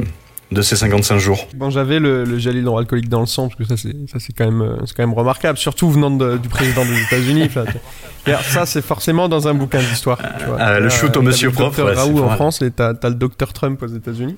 [0.52, 1.48] de ces 55 jours?
[1.56, 4.32] Bon, j'avais le, le gel hydroalcoolique dans le sang, parce que ça, c'est, ça, c'est
[4.32, 7.48] quand même, euh, c'est quand même remarquable, surtout venant de- du président des États-Unis.
[8.42, 10.18] Ça, c'est forcément dans un bouquin d'histoire.
[10.38, 10.56] tu vois.
[10.60, 12.30] Ah, le shoot au monsieur ouais, Raoult en.
[12.30, 14.36] France et t'as, t'as le docteur Trump aux États-Unis.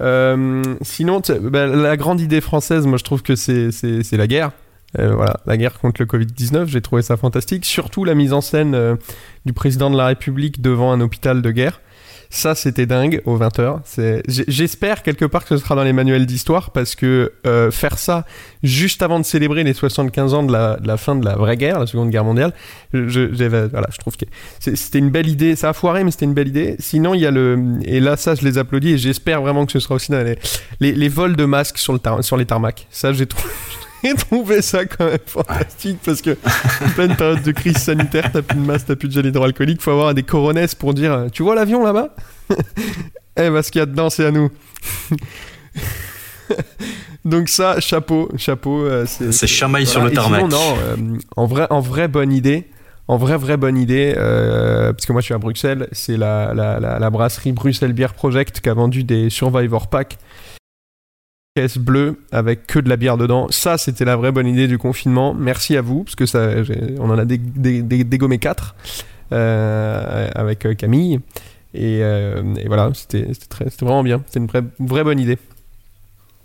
[0.00, 4.52] Euh, sinon, ben, la grande idée française, moi, je trouve que c'est la guerre.
[4.98, 7.64] Euh, voilà, la guerre contre le Covid-19, j'ai trouvé ça fantastique.
[7.64, 8.96] Surtout la mise en scène euh,
[9.46, 11.80] du président de la République devant un hôpital de guerre.
[12.34, 13.80] Ça, c'était dingue aux 20h.
[13.84, 14.22] C'est...
[14.26, 17.98] j'- J'espère quelque part que ce sera dans les manuels d'histoire parce que euh, faire
[17.98, 18.24] ça
[18.62, 21.58] juste avant de célébrer les 75 ans de la, de la fin de la vraie
[21.58, 22.54] guerre, la Seconde Guerre mondiale,
[22.94, 24.24] je, je- voilà, je trouve que
[24.60, 25.56] c'était une belle idée.
[25.56, 26.76] Ça a foiré, mais c'était une belle idée.
[26.78, 27.58] Sinon, il y a le.
[27.84, 30.38] Et là, ça, je les applaudis et j'espère vraiment que ce sera aussi dans les,
[30.80, 32.86] les, les vols de masques sur, le tar- sur les tarmacs.
[32.90, 33.52] Ça, j'ai trouvé.
[34.04, 36.36] J'ai trouvé ça quand même fantastique parce que
[36.84, 39.80] en pleine période de crise sanitaire, t'as plus de masse, t'as plus de gel hydroalcoolique,
[39.80, 42.14] faut avoir des coronesses pour dire Tu vois l'avion là-bas?
[43.34, 44.50] Eh ben, ce qu'il y a dedans, c'est à nous.
[47.24, 48.84] Donc ça, chapeau, chapeau.
[48.84, 50.50] euh, C'est chamaille sur le Et sinon, tarmac.
[50.50, 50.96] non, euh,
[51.36, 52.68] en vrai, en vrai bonne idée.
[53.08, 56.54] En vrai, vraie bonne idée, euh, parce que moi je suis à Bruxelles, c'est la,
[56.54, 60.18] la, la, la brasserie Bruxelles Beer Project qui a vendu des Survivor Pack
[61.54, 63.46] caisse bleue avec que de la bière dedans.
[63.50, 65.34] Ça, c'était la vraie bonne idée du confinement.
[65.34, 66.48] Merci à vous, parce que ça,
[66.98, 68.74] on en a dé- dé- dé- dégommé 4
[69.30, 71.20] avec euh, Camille.
[71.74, 73.26] Et, euh, et voilà, c'était
[73.80, 74.22] vraiment bien.
[74.26, 75.38] C'était une vraie, vraie bonne idée.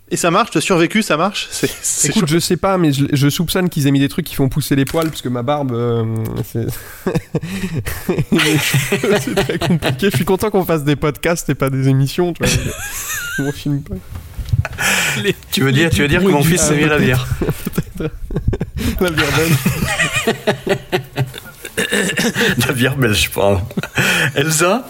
[0.10, 1.50] Et ça marche, tu as survécu, ça marche?
[1.52, 4.26] C'est c'est Écoute, je sais pas, mais je, je soupçonne qu'ils aient mis des trucs
[4.26, 6.06] qui font pousser les poils, parce que ma barbe, euh,
[6.46, 6.66] c'est
[9.36, 10.10] très compliqué.
[10.10, 12.54] Je suis content qu'on fasse des podcasts et pas des émissions, tu vois.
[13.40, 13.96] On filme pas.
[15.52, 17.28] Tu veux dire, tu veux dire que mon fils s'est mis la bière.
[19.00, 20.38] La bière belge.
[22.68, 23.62] La bière belge, pardon.
[24.36, 24.84] Elsa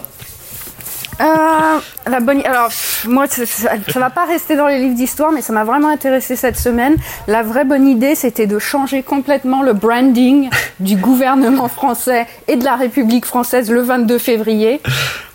[1.20, 2.42] Euh, la bonne.
[2.44, 5.52] Alors, pff, moi, ça, ça, ça va pas rester dans les livres d'histoire, mais ça
[5.52, 6.94] m'a vraiment intéressé cette semaine.
[7.26, 10.48] La vraie bonne idée, c'était de changer complètement le branding
[10.80, 14.80] du gouvernement français et de la République française le 22 février.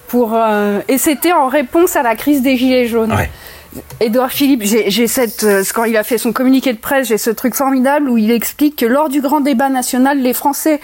[0.08, 3.12] Pour, euh, et c'était en réponse à la crise des Gilets jaunes.
[3.14, 3.30] Ouais.
[4.00, 7.30] Édouard Philippe, j'ai cette, euh, quand il a fait son communiqué de presse, j'ai ce
[7.30, 10.80] truc formidable où il explique que lors du grand débat national, les Français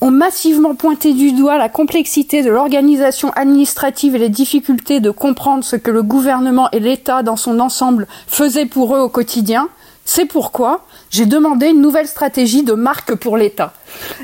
[0.00, 5.62] ont massivement pointé du doigt la complexité de l'organisation administrative et les difficultés de comprendre
[5.62, 9.68] ce que le gouvernement et l'État dans son ensemble faisaient pour eux au quotidien.
[10.04, 13.72] C'est pourquoi j'ai demandé une nouvelle stratégie de marque pour l'État.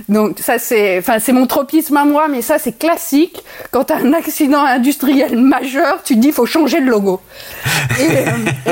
[0.09, 3.43] Donc ça c'est, enfin c'est mon tropisme à moi, mais ça c'est classique.
[3.71, 7.21] Quand t'as un accident industriel majeur, tu te dis faut changer le logo.
[8.01, 8.03] Et,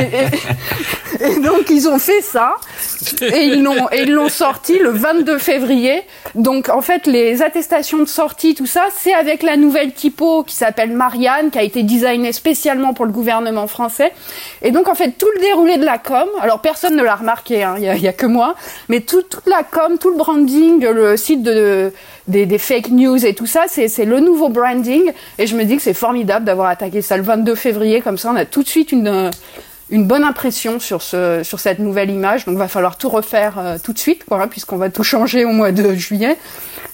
[0.00, 0.28] euh,
[1.20, 2.56] et- donc ils ont fait ça
[3.22, 6.02] et ils l'ont et ils l'ont sorti le 22 février.
[6.34, 10.56] Donc en fait les attestations de sortie tout ça, c'est avec la nouvelle typo qui
[10.56, 14.12] s'appelle Marianne qui a été designée spécialement pour le gouvernement français.
[14.62, 17.62] Et donc en fait tout le déroulé de la com, alors personne ne l'a remarqué,
[17.62, 18.54] hein, il il y a que moi,
[18.88, 21.92] mais tout, toute la com, tout le branding, le site de,
[22.28, 25.12] des, fake news et tout ça, c'est le nouveau branding.
[25.38, 28.30] Et je me dis que c'est formidable d'avoir attaqué ça le 22 février, comme ça
[28.30, 29.30] on a tout de suite une,
[29.90, 32.44] bonne impression sur, ce, sur cette nouvelle image.
[32.44, 35.52] Donc va falloir tout refaire euh, tout de suite, hein, puisqu'on va tout changer au
[35.52, 36.36] mois de juillet.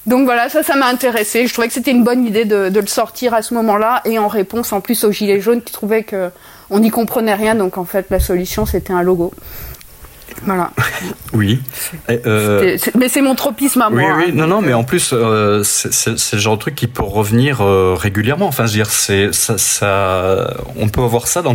[0.06, 1.46] Donc voilà, ça, ça m'a intéressé.
[1.46, 4.18] Je trouvais que c'était une bonne idée de, de le sortir à ce moment-là, et
[4.18, 6.30] en réponse en plus aux Gilets jaunes qui trouvaient que
[6.70, 7.54] on n'y comprenait rien.
[7.54, 9.32] Donc en fait, la solution c'était un logo.
[10.44, 10.70] Voilà.
[11.32, 11.60] Oui.
[12.10, 14.14] Euh, Mais c'est mon tropisme à Oui, moi.
[14.16, 14.32] oui, hein.
[14.34, 17.94] non, non, mais en plus, euh, c'est le genre de truc qui peut revenir euh,
[17.94, 18.48] régulièrement.
[18.48, 21.54] Enfin, je veux dire, c'est ça, ça, on peut avoir ça dans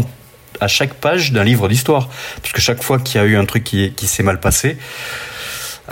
[0.61, 2.07] à chaque page d'un livre d'histoire,
[2.41, 4.77] puisque chaque fois qu'il y a eu un truc qui, qui s'est mal passé.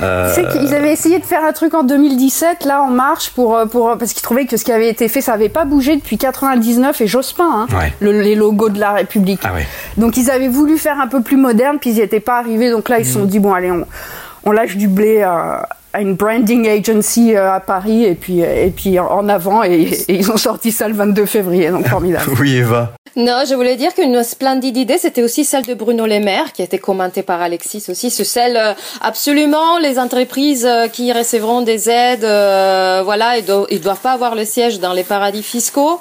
[0.01, 3.56] Euh, sais qu'ils avaient essayé de faire un truc en 2017, là, en marche, pour,
[3.56, 5.95] euh, pour, parce qu'ils trouvaient que ce qui avait été fait, ça n'avait pas bougé
[5.95, 7.93] depuis 99 et Jospin, hein, Ouais.
[7.99, 9.41] le- les logos de la République.
[9.43, 9.67] Ah ouais.
[9.97, 12.71] Donc ils avaient voulu faire un peu plus moderne, puis ils n'y étaient pas arrivés.
[12.71, 13.86] Donc là, ils se sont dit, bon, allez, on,
[14.45, 18.73] on lâche du blé à, à une branding agency euh, à Paris, et puis, et
[18.75, 19.71] puis en avant, et,
[20.08, 22.25] et ils ont sorti ça le 22 février, donc formidable.
[22.39, 22.91] Oui, Eva.
[23.15, 26.63] Non, je voulais dire qu'une splendide idée, c'était aussi celle de Bruno Le Maire, qui
[26.63, 28.10] a été commentée par Alexis aussi.
[28.10, 33.67] C'est celle, euh, absolument, les entreprises euh, qui recevront des aides, euh, voilà, ils doivent,
[33.69, 35.99] ils doivent pas avoir le siège dans les paradis fiscaux.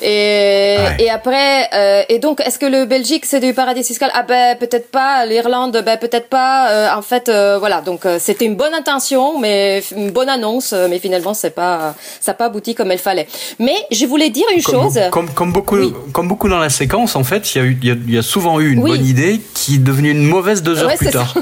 [0.00, 0.96] Et, Ouais.
[0.98, 4.10] et après, euh, et donc, est-ce que le Belgique, c'est du paradis fiscal?
[4.14, 5.26] Ah ben, peut-être pas.
[5.26, 6.70] L'Irlande, ben, peut-être pas.
[6.70, 10.72] Euh, en fait, euh, voilà, donc, euh, c'était une bonne intention, mais une bonne annonce,
[10.72, 13.26] euh, mais finalement, c'est pas, ça n'a pas abouti comme il fallait.
[13.58, 14.98] Mais je voulais dire une Comme, chose.
[15.10, 15.92] comme, comme beaucoup, Oui.
[16.12, 18.22] comme beaucoup dans la séquence, en fait, il y, a eu- il y y a
[18.22, 18.90] souvent eu une Oui.
[18.92, 21.34] bonne idée qui est devenue une mauvaise deux heures Ouais, plus tard.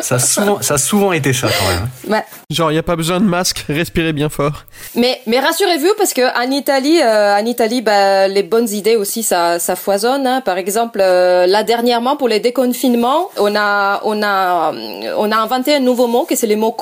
[0.00, 1.88] Ça a, souvent, ça a souvent été ça, quand même.
[2.08, 2.24] Ouais.
[2.50, 4.64] Genre, il n'y a pas besoin de masque, respirez bien fort.
[4.94, 9.22] Mais, mais rassurez-vous parce que en Italie, euh, en Italie, bah, les bonnes idées aussi,
[9.22, 10.26] ça, ça foisonne.
[10.26, 10.40] hein.
[10.40, 14.72] Par exemple, euh, là dernièrement pour les déconfinements, on a, on a,
[15.18, 16.72] on a inventé un nouveau mot que c'est le mot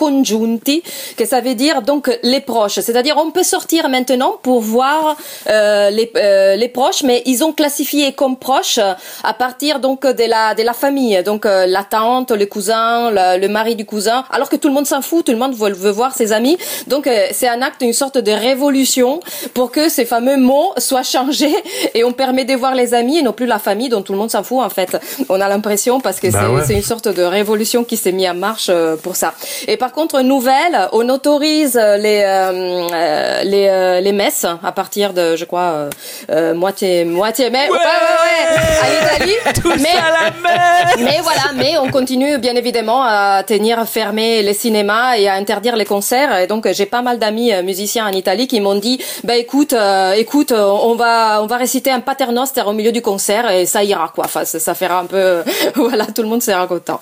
[0.58, 2.80] que ça veut dire donc les proches.
[2.80, 5.16] C'est-à-dire on peut sortir maintenant pour voir
[5.48, 8.78] euh, les, euh, les proches, mais ils ont classifié comme proches
[9.22, 13.38] à partir donc de la, de la famille, donc euh, la tante, le cousin, le,
[13.40, 15.72] le mari du cousin, alors que tout le monde s'en fout, tout le monde veut,
[15.72, 16.56] veut voir ses amis.
[16.86, 19.20] Donc euh, c'est un acte, une sorte de révolution
[19.54, 21.54] pour que ces fameux mots soient changés
[21.94, 24.18] et on permet de voir les amis et non plus la famille dont tout le
[24.18, 24.96] monde s'en fout en fait.
[25.28, 26.76] On a l'impression parce que Bah c'est ouais.
[26.78, 29.34] une sorte de révolution qui s'est mise en marche euh, pour ça.
[29.68, 34.72] Et par contre, nouvelle, on autorise euh, les euh, euh, les euh, les messes à
[34.72, 35.90] partir de je crois euh,
[36.30, 37.68] euh, moitié moitié mai.
[37.68, 43.42] Ouais, ouais, ouais, mais, à la mer mais voilà, mais on continue bien évidemment à
[43.46, 46.34] tenir fermés les cinémas et à interdire les concerts.
[46.38, 50.12] Et donc j'ai pas mal d'amis musiciens en Italie qui m'ont dit, bah écoute, euh,
[50.12, 54.10] écoute, on va on va réciter un paternoster au milieu du concert et ça ira
[54.14, 54.24] quoi.
[54.24, 55.42] Enfin, ça, ça fera un peu,
[55.74, 57.00] voilà, tout le monde sera content.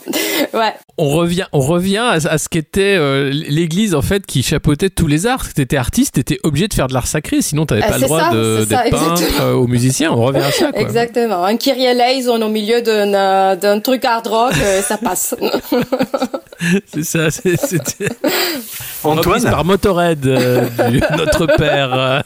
[0.52, 0.74] Ouais.
[1.00, 5.06] On revient, on revient à, à ce qu'était euh, l'église en fait qui chapeautait tous
[5.06, 5.52] les arts.
[5.54, 8.20] T'étais artiste, t'étais obligé de faire de l'art sacré, sinon t'avais Euh, pas le droit
[8.20, 9.46] ça, de- c'est ça, d'être peintre exactement.
[9.48, 10.10] euh, ou musicien.
[10.12, 10.72] On revient à ça.
[10.72, 10.80] Quoi.
[10.80, 11.44] Exactement.
[11.44, 15.36] Un Kyrie eleison au milieu d'un euh, d'un truc hard rock, euh, ça passe.
[16.92, 17.30] C'est ça.
[17.30, 18.08] c'est- C'était
[19.04, 22.24] Antoine par Motorhead, euh, du- notre père.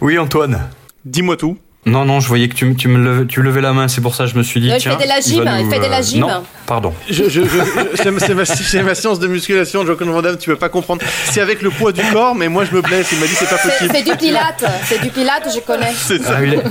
[0.00, 0.58] Oui, Antoine.
[1.04, 1.56] Dis-moi tout.
[1.84, 4.14] Non, non, je voyais que tu, tu me levais, tu levais la main, c'est pour
[4.14, 4.68] ça que je me suis dit.
[4.68, 6.20] Non, il tiens, fait de la gym, il nous, fait de la euh, gym.
[6.20, 6.94] Non, pardon.
[7.10, 10.22] Je, je, je, je- c'est ma- c'est ma, c'est ma séance de musculation, Joaquin Van
[10.22, 11.02] Damme, tu peux pas comprendre.
[11.24, 13.08] C'est avec le poids du corps, mais moi je me blesse.
[13.10, 13.90] Il m'a dit c'est pas possible.
[13.92, 15.92] c'est du pilate, c'est du pilate, je connais.
[15.96, 16.34] C'est ça.
[16.36, 16.62] Ah, il, est-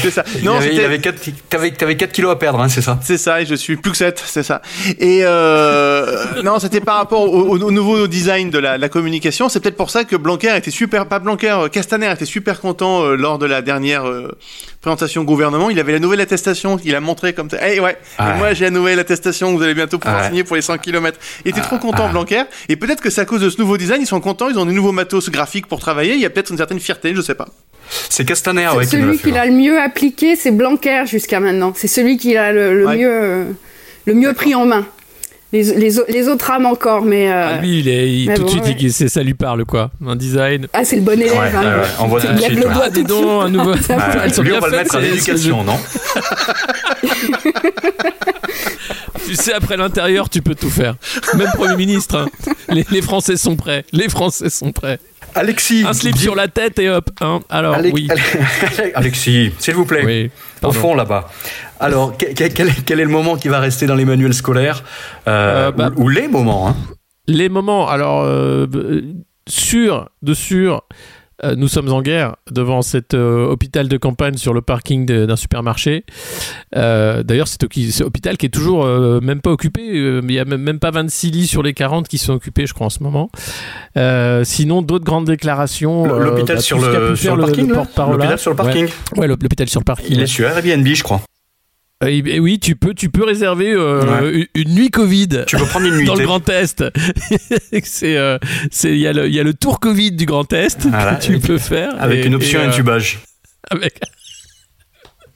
[0.00, 0.24] C'est ça.
[0.34, 2.80] il Non, avait, il c'était- avait 4, t'avais, t'avais 4 kilos à perdre, hein, c'est
[2.80, 4.62] ça C'est ça, et je suis plus que 7, c'est ça.
[4.98, 9.50] Et euh, non, c'était par rapport au, au- au nouveau design de la, la communication.
[9.50, 13.02] C'est peut-être pour ça que Blanquer était super, pas Blanquer, euh, Castaner était super content
[13.04, 14.28] euh, lors de la dernière euh,
[14.80, 15.70] présentation au gouvernement.
[15.70, 17.58] Il avait la nouvelle attestation qu'il a montré comme ça.
[17.68, 18.38] Eh ouais, Ah et ouais.
[18.38, 20.28] moi j'ai la nouvelle attestation que vous allez bientôt pouvoir Ah ouais.
[20.28, 21.18] signer pour les 100 km.
[21.44, 22.12] Il était trop content, ah.
[22.12, 22.42] Blanquer.
[22.68, 24.66] Et peut-être que c'est à cause de ce nouveau design, ils sont contents, ils ont
[24.66, 26.14] des nouveaux matos graphiques pour travailler.
[26.14, 27.48] Il y a peut-être une certaine fierté, je sais pas.
[28.08, 31.72] C'est Castaner, ouais, celui qui l'a le mieux appliqué, c'est Blanquer jusqu'à maintenant.
[31.76, 32.96] C'est celui qui l'a le, le Ouais.
[32.98, 33.44] mieux, euh,
[34.06, 34.86] le mieux pris en main.
[35.52, 37.30] Les, les, au- les autres âmes encore, mais.
[37.32, 38.76] euh, Ah, lui, il est, il- mais tout de suite, ouais.
[38.78, 39.90] il- c'est- ça lui parle quoi.
[40.06, 40.68] Un design.
[40.72, 41.32] Ah, c'est le bon élève.
[41.32, 43.72] Ouais, hein, ouais, on voit tout de suite, le Ah, dis donc, un nouveau.
[43.88, 44.24] Va.
[44.24, 45.76] Elles sont lui, bien on va le faites, mettre à l'éducation, non
[49.26, 50.94] Tu sais, après l'intérieur, tu peux tout faire.
[51.36, 52.16] Même Premier ministre.
[52.16, 52.26] hein.
[52.68, 53.84] Les, les Français sont prêts.
[53.92, 54.98] Les Français sont prêts.
[55.34, 57.08] Alexis Un slip sur la tête et hop.
[57.20, 57.40] hein.
[57.48, 58.08] Alors, oui.
[58.10, 60.02] Ale- Alexis, s'il vous plaît.
[60.04, 60.30] Oui,
[60.62, 61.28] Au fond, là-bas.
[61.78, 64.34] Alors, que- que- quel, est- quel est le moment qui va rester dans les manuels
[64.34, 64.82] scolaires
[65.28, 66.76] euh, Euh, bah- ou, ou les moments hein?
[67.26, 68.66] Les moments, alors, euh,
[69.48, 70.82] sûr, de sûr,
[71.44, 75.36] euh, nous sommes en guerre devant cet euh, hôpital de campagne sur le parking d'un
[75.36, 76.04] supermarché.
[76.76, 80.90] Euh, D'ailleurs, cet hôpital qui est toujours même pas occupé, il y a même, pas
[80.90, 83.30] 26 lits sur les 40 qui sont occupés, je crois, en ce moment.
[84.44, 86.06] Sinon, d'autres grandes déclarations.
[86.06, 87.68] L'hôpital bah, sur le, faire sur le parking.
[87.68, 90.06] L'hôpital sur le parking Ouais, Ouais, l'hôpital sur le parking.
[90.10, 91.20] Il est sur Airbnb, je crois.
[92.02, 94.48] Euh, et- et oui, tu peux, tu peux réserver euh, Ouais.
[94.54, 95.44] une, nuit Covid.
[95.46, 96.24] Tu peux prendre une Dans le.
[96.24, 96.82] Grand Est,
[97.84, 98.38] c'est euh,
[98.70, 101.16] c'est il y a le il y a le tour Covid du Grand Est Voilà,
[101.16, 103.20] que tu peux faire Avec et- une option et, euh, intubage.
[103.70, 104.00] avec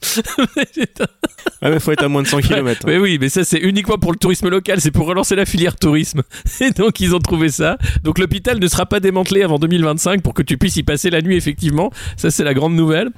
[1.61, 2.81] Ah, mais faut être à moins de 100 km.
[2.85, 5.75] Mais oui, mais ça c'est uniquement pour le tourisme local, c'est pour relancer la filière
[5.75, 6.21] tourisme.
[6.61, 7.77] Et donc ils ont trouvé ça.
[8.03, 11.21] Donc l'hôpital ne sera pas démantelé avant 2025 pour que tu puisses y passer la
[11.21, 11.91] nuit effectivement.
[12.17, 13.09] Ça c'est la grande nouvelle.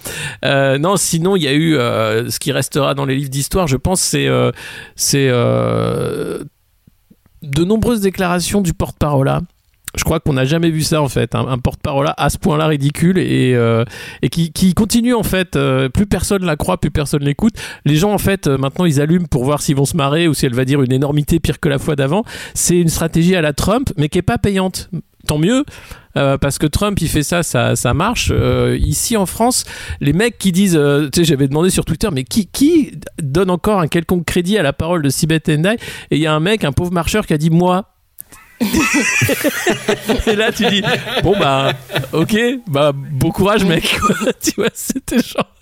[0.45, 3.67] Euh, non, sinon il y a eu euh, ce qui restera dans les livres d'histoire,
[3.67, 4.51] je pense, c'est euh,
[4.95, 6.43] c'est de
[7.63, 9.29] nombreuses déclarations du porte-parole.
[9.97, 12.67] Je crois qu'on n'a jamais vu ça en fait, un, un porte-parole à ce point-là
[12.67, 13.83] ridicule et, euh,
[14.31, 15.55] qui, continue en fait.
[15.55, 17.55] euh, plus personne la croit, plus personne l'écoute.
[17.83, 20.33] Les gens en fait euh, maintenant ils allument pour voir s'ils vont se marrer ou
[20.33, 22.23] si elle va dire une énormité pire que la fois d'avant.
[22.53, 24.89] C'est une stratégie à la Trump, mais qui est pas payante.
[25.25, 25.65] Tant mieux.
[26.13, 28.31] parce que Trump il fait ça, ça, marche.
[28.79, 29.65] Ici en France,
[29.99, 30.79] les mecs qui disent,
[31.11, 34.71] tu sais, j'avais demandé sur Twitter, mais qui, donne encore un quelconque crédit à la
[34.71, 35.75] parole de Sibeth Endai
[36.11, 37.96] Et il y a un mec, un pauvre marcheur, qui a dit moi.
[40.27, 40.81] Et là tu dis
[41.23, 41.73] bon bah
[42.13, 42.35] ok
[42.67, 43.97] bah bon courage mec.
[44.41, 45.53] Tu vois c'était genre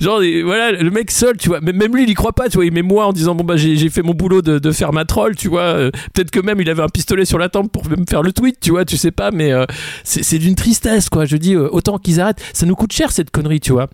[0.00, 2.66] genre voilà le mec seul tu vois même lui il y croit pas tu vois.
[2.66, 5.04] Il met moi en disant bon bah j'ai fait mon boulot de, de faire ma
[5.04, 5.62] troll tu vois.
[5.62, 8.32] Euh, peut-être que même il avait un pistolet sur la tempe pour me faire le
[8.32, 9.64] tweet tu vois tu sais pas mais euh,
[10.04, 11.24] c'est c'est d'une tristesse quoi.
[11.24, 12.42] Je dis euh, autant qu'ils arrêtent.
[12.52, 13.88] Ça nous coûte cher cette connerie tu vois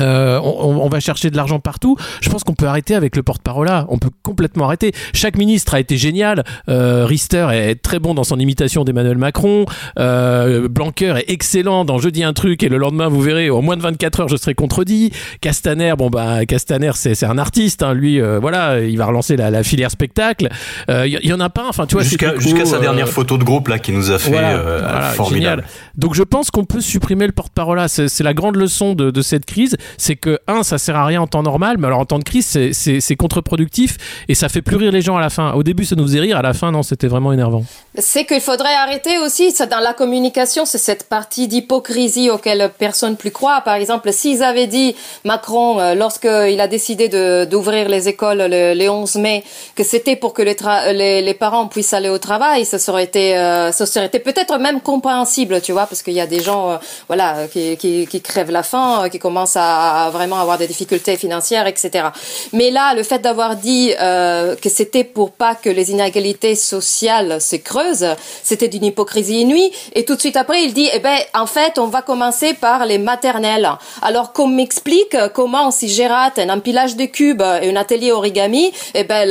[0.00, 1.96] euh, on, on va chercher de l'argent partout.
[2.20, 3.86] Je pense qu'on peut arrêter avec le porte-parole là.
[3.88, 4.92] On peut complètement arrêter.
[5.12, 6.44] Chaque ministre a été génial.
[6.68, 9.66] Euh, Rister est très bon dans son imitation d'Emmanuel Macron.
[9.98, 13.62] Euh, Blanquer est excellent dans Je dis un truc et le lendemain vous verrez en
[13.62, 15.10] moins de 24 heures je serai contredit.
[15.40, 17.82] Castaner, bon bah Castaner c'est un artiste.
[17.82, 17.92] hein.
[17.94, 20.48] Lui euh, voilà il va relancer la, la filière spectacle.
[20.88, 21.66] Il y, y en a pas.
[21.68, 24.30] Enfin tu vois Jusqu'à sa euh, dernière photo de groupe là qui nous a fait
[24.30, 25.62] voilà, euh, voilà, formidable.
[25.62, 25.64] génial.
[25.96, 27.88] Donc je pense qu'on peut supprimer le porte-parole là.
[27.88, 29.76] C'est c'est la grande leçon de, de cette crise.
[29.98, 32.24] C'est que, un, ça sert à rien en temps normal, mais alors en temps de
[32.24, 33.96] crise, c'est- contre-productif
[34.28, 35.52] et ça fait plus rire les gens à la fin.
[35.52, 37.64] Au début, ça nous faisait rire, à la fin, non, c'était vraiment énervant.
[37.98, 43.16] C'est qu'il faudrait arrêter aussi, ça, dans la communication, c'est cette partie d'hypocrisie auquel personne
[43.16, 43.60] plus croit.
[43.62, 47.08] Par exemple, s'ils avaient dit, Macron, euh, lorsqu'il a décidé
[47.46, 50.56] d'ouvrir les écoles le, les 11 mai, que c'était pour que les,
[50.92, 54.58] les, les parents puissent aller au travail, ça serait été, euh, ça serait été peut-être
[54.58, 56.76] même compréhensible, tu vois, parce qu'il y a des gens, euh,
[57.08, 60.66] voilà, qui, qui, qui crèvent la faim, euh, qui commencent à à vraiment avoir des
[60.66, 62.08] difficultés financières, etc.
[62.52, 67.40] Mais là, le fait d'avoir dit euh, que c'était pour pas que les inégalités sociales
[67.40, 69.70] se creusent, c'était d'une hypocrisie inouïe.
[69.94, 72.86] Et tout de suite après, il dit, eh ben, en fait, on va commencer par
[72.86, 73.68] les maternelles.
[74.02, 78.72] Alors qu'on m'explique comment si j'ai raté un empilage de cubes et un atelier origami,
[78.94, 79.26] eh ben,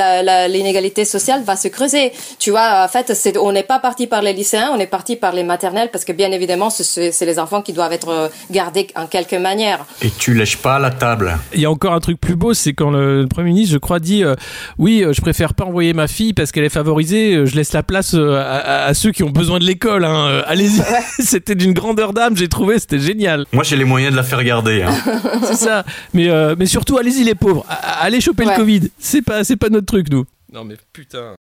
[0.48, 2.12] l'inégalité sociale va se creuser.
[2.40, 5.16] Tu vois, en fait, c'est, on n'est pas parti par les lycéens, on est parti
[5.16, 9.08] par les maternelles parce que bien évidemment, c'est les enfants qui doivent être gardés en
[9.08, 9.86] quelque manière.
[10.34, 11.38] Lèches pas la table.
[11.54, 14.00] Il y a encore un truc plus beau, c'est quand le, Premier ministre, je crois,
[14.00, 14.36] dit euh,
[14.78, 17.74] Oui, euh, je préfère pas envoyer ma fille parce qu'elle est favorisée, euh, je laisse
[17.74, 20.06] la place à, ceux qui ont besoin de l'école.
[20.06, 20.44] Hein.
[20.48, 20.82] Allez-y.
[21.20, 23.46] c'était d'une grandeur d'âme, j'ai trouvé, c'était génial.
[23.54, 24.84] Moi, j'ai les moyens de la faire garder.
[24.84, 24.94] Hein.
[25.44, 25.84] c'est ça.
[26.14, 27.66] Mais, mais surtout, allez-y, les pauvres.
[28.02, 28.90] Allez choper le Covid.
[28.98, 30.26] C'est pas, pas notre truc, nous.
[30.52, 31.36] Non, mais putain.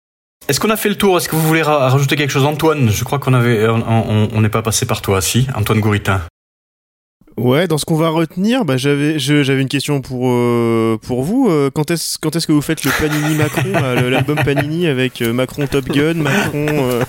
[0.48, 1.16] Est-ce qu'on a fait le tour?
[1.16, 4.62] Est-ce que vous voulez rajouter quelque chose, Antoine Je crois qu'on avait, on n'est pas
[4.62, 6.20] passé par toi, si Antoine Gouritin.
[7.36, 11.48] Ouais, dans ce qu'on va retenir, bah, j'avais j'avais une question pour euh, pour vous.
[11.50, 13.72] Euh, quand est-ce quand est-ce que vous faites le Panini Macron,
[14.08, 17.00] l'album Panini avec euh, Macron Top Gun, Macron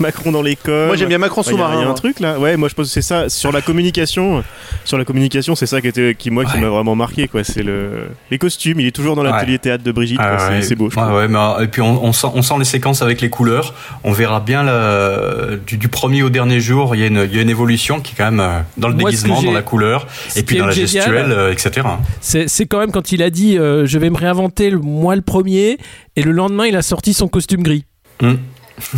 [0.00, 0.88] Macron dans l'école.
[0.88, 1.76] Moi j'aime bien Macron sous-marin.
[1.76, 2.38] Il y, a un truc là.
[2.38, 4.42] Ouais, moi je pense que c'est ça sur la communication.
[4.84, 7.44] Sur la communication, c'est ça qui était qui moi qui m'a vraiment marqué quoi.
[7.44, 8.80] C'est le les costumes.
[8.80, 10.20] Il est toujours dans l'atelier théâtre de Brigitte.
[10.20, 10.90] Ah c'est beau.
[10.90, 13.74] Je ouais, mais, et puis on, sent, on, sent, les séquences avec les couleurs.
[14.04, 16.94] On verra bien la, du, premier au dernier jour.
[16.94, 18.88] Il y, a une, il y a une évolution qui est quand même euh, dans
[18.88, 21.86] le déguisement, dans la couleur, et puis dans la gestuelle, euh, etc.
[22.20, 25.22] C'est quand même quand il a dit euh, je vais me réinventer le, moi le
[25.22, 25.78] premier,
[26.16, 27.84] et le lendemain il a sorti son costume gris.
[28.22, 28.38] Hum.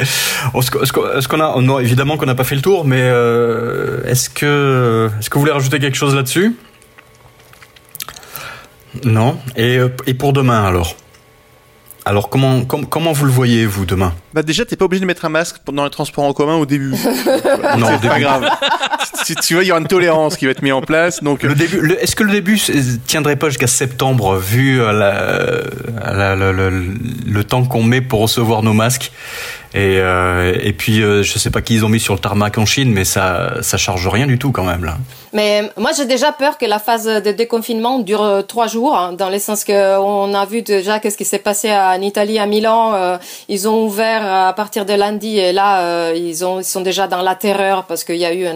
[0.00, 5.10] Est-ce qu'on a, non, évidemment qu'on n'a pas fait le tour, mais euh, est-ce que,
[5.18, 6.56] est-ce que vous voulez rajouter quelque chose là-dessus?
[9.04, 9.38] Non.
[9.56, 10.96] Et, euh, et pour demain alors?
[12.04, 14.12] Alors comment, comment vous le voyez vous demain?
[14.32, 16.66] Bah déjà t'es pas obligé de mettre un masque dans les transports en commun au
[16.66, 16.90] début.
[17.78, 18.48] non, c'est pas grave.
[19.26, 21.22] tu, tu vois il y aura une tolérance qui va être mise en place.
[21.22, 22.58] Donc le début, est-ce que le début
[23.06, 29.12] tiendrait pas jusqu'à septembre vu euh, la, le temps qu'on met pour recevoir nos masques?
[29.72, 32.58] Et, euh, et puis, euh, je sais pas qui ils ont mis sur le tarmac
[32.58, 34.84] en Chine, mais ça, ça charge rien du tout quand même.
[35.32, 39.12] Mais moi, j'ai déjà peur que la phase de déconfinement dure euh, trois jours, hein,
[39.12, 42.46] dans le sens que on a vu déjà qu'est-ce qui s'est passé en Italie, à
[42.46, 42.94] Milan.
[42.94, 43.16] Euh,
[43.48, 47.06] ils ont ouvert à partir de lundi et là, euh, ils, ont, ils sont déjà
[47.06, 48.46] dans la terreur parce qu'il y a eu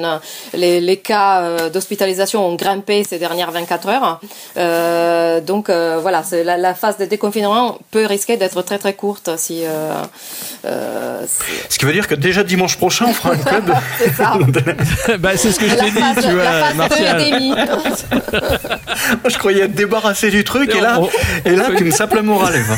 [0.54, 4.20] les, les cas d'hospitalisation ont grimpé ces dernières 24 heures.
[5.42, 9.62] donc voilà, la, la, phase de déconfinement peut risquer d'être très très courte si.
[11.68, 13.74] Ce qui veut dire que déjà dimanche prochain, on fera un club.
[13.98, 14.38] c'est ça.
[15.18, 16.72] bah, c'est ce que je t'ai dit, tu vois.
[19.22, 21.00] Moi, je croyais être débarrassé du truc, et là,
[21.44, 22.76] et là, tu me sapes la morale, Eva.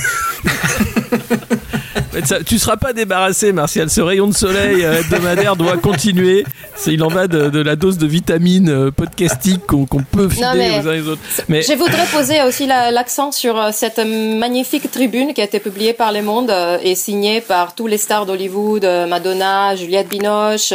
[2.46, 3.90] tu seras pas débarrassé, Martial.
[3.90, 6.44] Ce rayon de soleil euh, hebdomadaire doit continuer.
[6.86, 10.92] Il en va de, la dose de vitamines euh, podcastique qu'on, peut filer aux uns
[10.94, 11.22] et aux autres.
[11.48, 11.62] Mais...
[11.62, 16.12] Je voudrais poser aussi l'accent sur euh, cette magnifique tribune qui a été publiée par
[16.12, 20.72] Le Monde et signée par tous les stars d'Hollywood, Madonna, Juliette Binoche,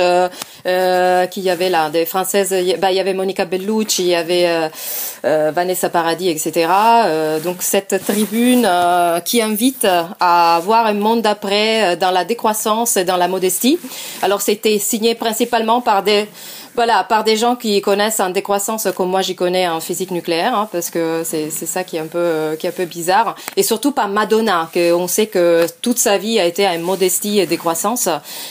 [1.32, 2.54] qui y avait là des françaises.
[2.80, 4.69] Bah, il y avait Monica Bellucci, il y avait
[5.23, 6.67] Vanessa Paradis, etc.
[7.43, 8.69] donc cette tribune
[9.25, 9.88] qui invite
[10.19, 13.80] à avoir un monde après euh, dans la décroissance et dans la modestie.
[14.21, 16.27] Alors c'était signé principalement par des
[16.76, 20.56] voilà, par des gens qui connaissent en décroissance comme moi j'y connais en physique nucléaire,
[20.56, 23.36] hein, parce que c'est ça qui est un peu euh, qui est un peu bizarre,
[23.58, 27.40] et surtout par Madonna, que on sait que toute sa vie a été en modestie
[27.40, 28.10] et décroissance,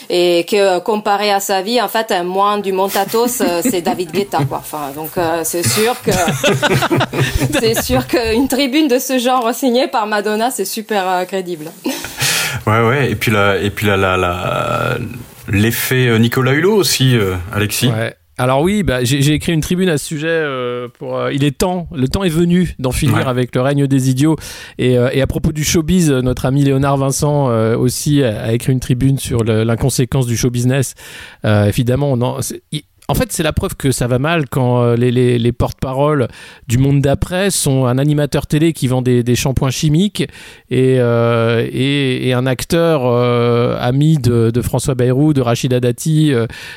[0.09, 4.11] et que comparé à sa vie, en fait, un moine du Montatos, euh, c'est David
[4.13, 4.59] Guetta, quoi.
[4.59, 5.11] Enfin, donc
[5.45, 6.11] c'est sûr que
[7.61, 11.71] c'est sûr qu'une tribune de ce genre signée par Madonna, c'est super crédible.
[12.67, 13.11] Ouais, ouais.
[13.11, 14.97] Et puis la, et puis la, la,
[15.51, 17.89] l'effet euh, Nicolas Hulot aussi, euh, Alexis.
[17.89, 18.15] Ouais.
[18.39, 20.29] Alors oui, bah, j'ai écrit une tribune à ce sujet.
[20.31, 24.09] Euh, pour, il est temps, le temps est venu d'en finir avec le règne des
[24.09, 24.37] idiots.
[24.79, 29.19] Et, et, à propos du showbiz, notre ami Léonard Vincent aussi a, écrit une tribune
[29.19, 30.95] sur l'inconséquence du show business.
[31.45, 32.39] évidemment, on en,
[33.11, 36.29] en fait, c'est la preuve que ça va mal quand euh, les, les, porte-paroles
[36.69, 40.23] du monde d'après sont un animateur télé qui vend des, shampoings chimiques
[40.71, 46.33] et, euh, un acteur euh, ami de, François Bayrou, de Rachida Dati,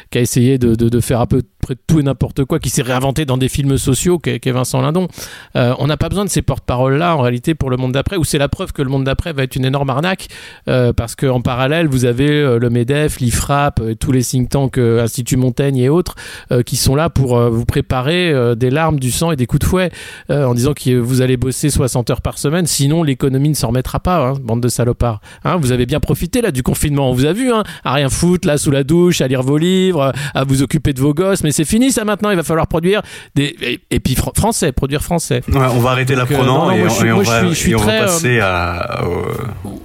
[0.10, 2.82] qui a essayé de, de, faire un peu près tout et n'importe quoi, qui s'est
[2.82, 5.08] réinventé dans des films sociaux, qu'est Vincent Lindon.
[5.54, 8.40] on n'a pas besoin de ces porte-paroles-là, en réalité, pour le monde d'après, où c'est
[8.40, 10.28] la preuve que le monde d'après va être une énorme arnaque,
[10.66, 15.90] parce qu'en parallèle, vous avez le MEDEF, l'IFRAP, tous les think tanks, Institut Montaigne et
[15.90, 16.16] autres,
[16.66, 19.62] qui sont là pour euh, vous préparer euh, des larmes, du sang et des coups
[19.62, 19.92] de fouet
[20.30, 23.68] euh, en disant que vous allez bosser 60 heures par semaine, sinon l'économie ne s'en
[23.70, 25.22] remettra pas, hein, bande de salopards.
[25.44, 28.10] Hein, vous avez bien profité là du confinement, on vous a vu, hein, à rien
[28.10, 31.44] foutre là sous la douche, à lire vos livres, à vous occuper de vos gosses,
[31.44, 33.02] mais c'est fini ça maintenant, il va falloir produire
[33.36, 35.42] des et, et puis fr- français, produire français.
[35.48, 37.72] Ouais, on va arrêter euh, l'apprenant et, et on moi, je va, suis- je suis
[37.72, 39.04] et on va très, euh, passer à,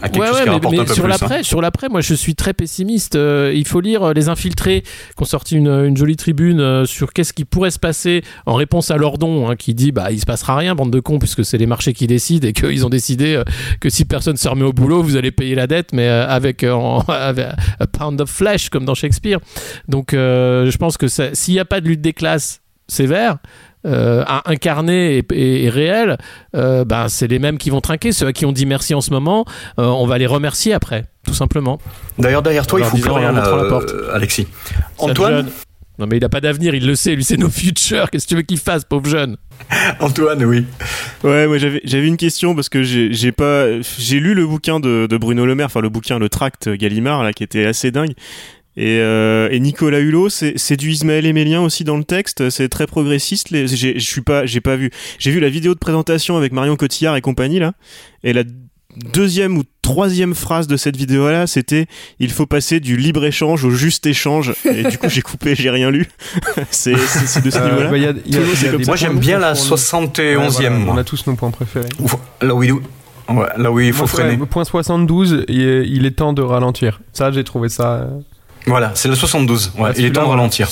[0.03, 2.01] quelque Ouais, chose ouais, qui mais- rapporte mais un peu sur l'après, sur l'après, moi
[2.01, 3.17] je suis très pessimiste.
[3.17, 6.85] Euh, il faut lire euh, Les Infiltrés, qui ont sorti une, une jolie tribune euh,
[6.85, 10.21] sur qu'est-ce qui pourrait se passer en réponse à Lordon, hein, qui dit bah il
[10.21, 12.91] se passera rien, bande de cons, puisque c'est les marchés qui décident et qu'ils ont
[12.91, 13.45] décidé euh,
[13.81, 16.65] que si personne se remet au boulot, vous allez payer la dette, mais euh, avec,
[16.65, 17.47] euh, en- avec
[17.81, 19.39] a pound of flesh comme dans Shakespeare.
[19.89, 23.39] Donc euh, je pense que s'il n'y a pas de lutte des classes sévère.
[23.87, 26.19] euh, à incarner et, et- et réel,
[26.57, 28.11] euh, ben, c'est les mêmes qui vont trinquer.
[28.11, 29.45] Ceux à qui on dit merci en ce moment,
[29.79, 31.79] euh, on va les remercier après, tout simplement.
[32.19, 33.95] D'ailleurs, derrière toi, il faut plus rien, la porte.
[34.13, 34.49] Alexis.
[34.99, 35.47] Antoine.
[35.99, 38.11] Non mais il a pas d'avenir, il le sait, lui c'est nos futurs.
[38.11, 39.37] Qu'est-ce que tu veux qu'il fasse, pauvre jeune?
[39.99, 40.65] Antoine, oui.
[41.25, 43.67] Ouais, moi j'avais j'avais une question parce que j'ai j'ai pas
[43.99, 47.25] j'ai lu le bouquin de, de Bruno Le Maire, enfin le bouquin le tract Gallimard
[47.25, 48.13] là qui était assez dingue.
[48.77, 52.49] Et, euh, et Nicolas Hulot, c'est du Ismaël Émélien aussi dans le texte.
[52.49, 53.49] C'est très progressiste.
[53.51, 54.93] Je suis pas, j'ai pas vu.
[55.19, 57.73] J'ai vu la vidéo de présentation avec Marion Cotillard et compagnie là.
[58.23, 58.45] Et la
[59.13, 61.87] deuxième ou troisième phrase de cette vidéo là, c'était
[62.19, 64.53] il faut passer du libre échange au juste échange.
[64.65, 66.07] Et du coup j'ai coupé, j'ai rien lu.
[66.71, 66.97] c'est de
[67.51, 68.13] ce Euh, niveau-là.
[68.13, 68.79] bah.
[68.87, 70.95] Moi, j'aime bien la Ouais, 71e, voilà, moi.
[70.95, 71.89] On a tous nos points préférés.
[72.01, 72.81] Ouf, Là où il, ouais,
[73.57, 74.37] là où il faut Moi, freiner.
[74.37, 77.01] ouais, point 72, il est, il est temps de ralentir.
[77.13, 77.93] Ça, j'ai trouvé ça.
[77.95, 78.07] euh,
[78.67, 79.73] Voilà, c'est le 72.
[79.77, 80.69] Ouais, ouais, il est temps de ralentir.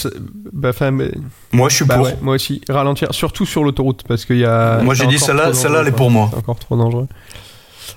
[0.52, 1.10] Bah, mais-
[1.52, 2.04] Moi, je suis bah pour.
[2.06, 2.60] ouais, moi aussi.
[2.68, 4.80] Ralentir, surtout sur l'autoroute, parce qu'il y a.
[4.82, 6.28] Moi, j'ai dit celle-là, dangereux, elle est pour moi.
[6.32, 7.08] C'est encore trop dangereux.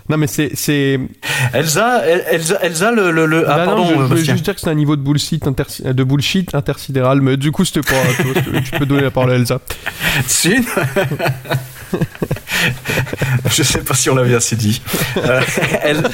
[0.09, 0.51] Non, mais c'est.
[0.55, 0.99] c'est...
[1.53, 4.23] Elsa, El- Elsa, Elsa, le, le, le- ah Bah non, pardon, je, je euh, voulais
[4.23, 7.81] juste dire que c'est un niveau de bullshit, de bullshit intersidéral, mais du coup, c'était
[7.81, 7.95] pas.
[8.17, 9.59] tu vois, tu peux donner la parole à Elsa.
[10.27, 10.55] Si.
[13.49, 14.81] je sais pas si on l'avait assez dit.
[15.17, 15.41] Euh,
[15.83, 16.03] elle-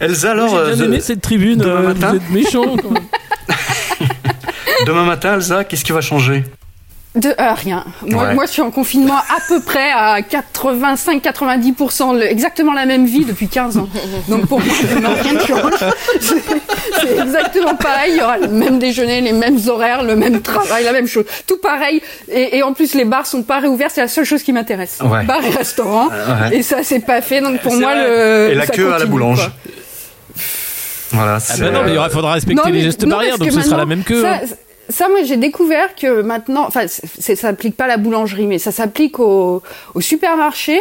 [0.00, 2.76] Elsa, alors, J'ai bien euh, aimé cette tribune, demain euh, matin vous êtes méchant.
[2.76, 3.02] quand même.
[4.86, 6.44] demain matin, Elsa, qu'est-ce qui va changer?
[7.16, 7.84] De euh, rien.
[8.06, 8.34] Moi, Ouais.
[8.34, 13.24] moi, je suis en confinement à peu près à 85-90%, le- exactement la même vie
[13.24, 13.88] depuis 15 ans.
[14.28, 14.72] Donc pour moi,
[15.20, 15.72] rien ne change.
[16.20, 18.12] C'est exactement pareil.
[18.12, 21.24] Il y aura le même déjeuner, les mêmes horaires, le même travail, la même chose.
[21.48, 22.00] Tout pareil.
[22.30, 23.90] Et, et en plus, les bars sont pas réouverts.
[23.92, 24.98] C'est la seule chose qui m'intéresse.
[25.02, 25.24] Ouais.
[25.24, 26.08] Bar et restaurant.
[26.10, 26.58] Ouais.
[26.58, 27.40] Et ça, c'est pas fait.
[27.40, 28.06] Donc pour moi, vrai.
[28.06, 29.38] le Et la ça queue à la boulange.
[29.40, 29.52] quoi.
[31.12, 33.60] Voilà, Ah bah non, mais il faudra respecter Non, les gestes non, barrières, donc ce
[33.62, 34.22] sera la même queue.
[34.22, 34.40] Ça, hein.
[34.90, 38.72] Ça, moi, j'ai découvert que maintenant, enfin, ça s'applique pas à la boulangerie, mais ça
[38.72, 39.62] s'applique au,
[39.94, 40.80] au supermarché.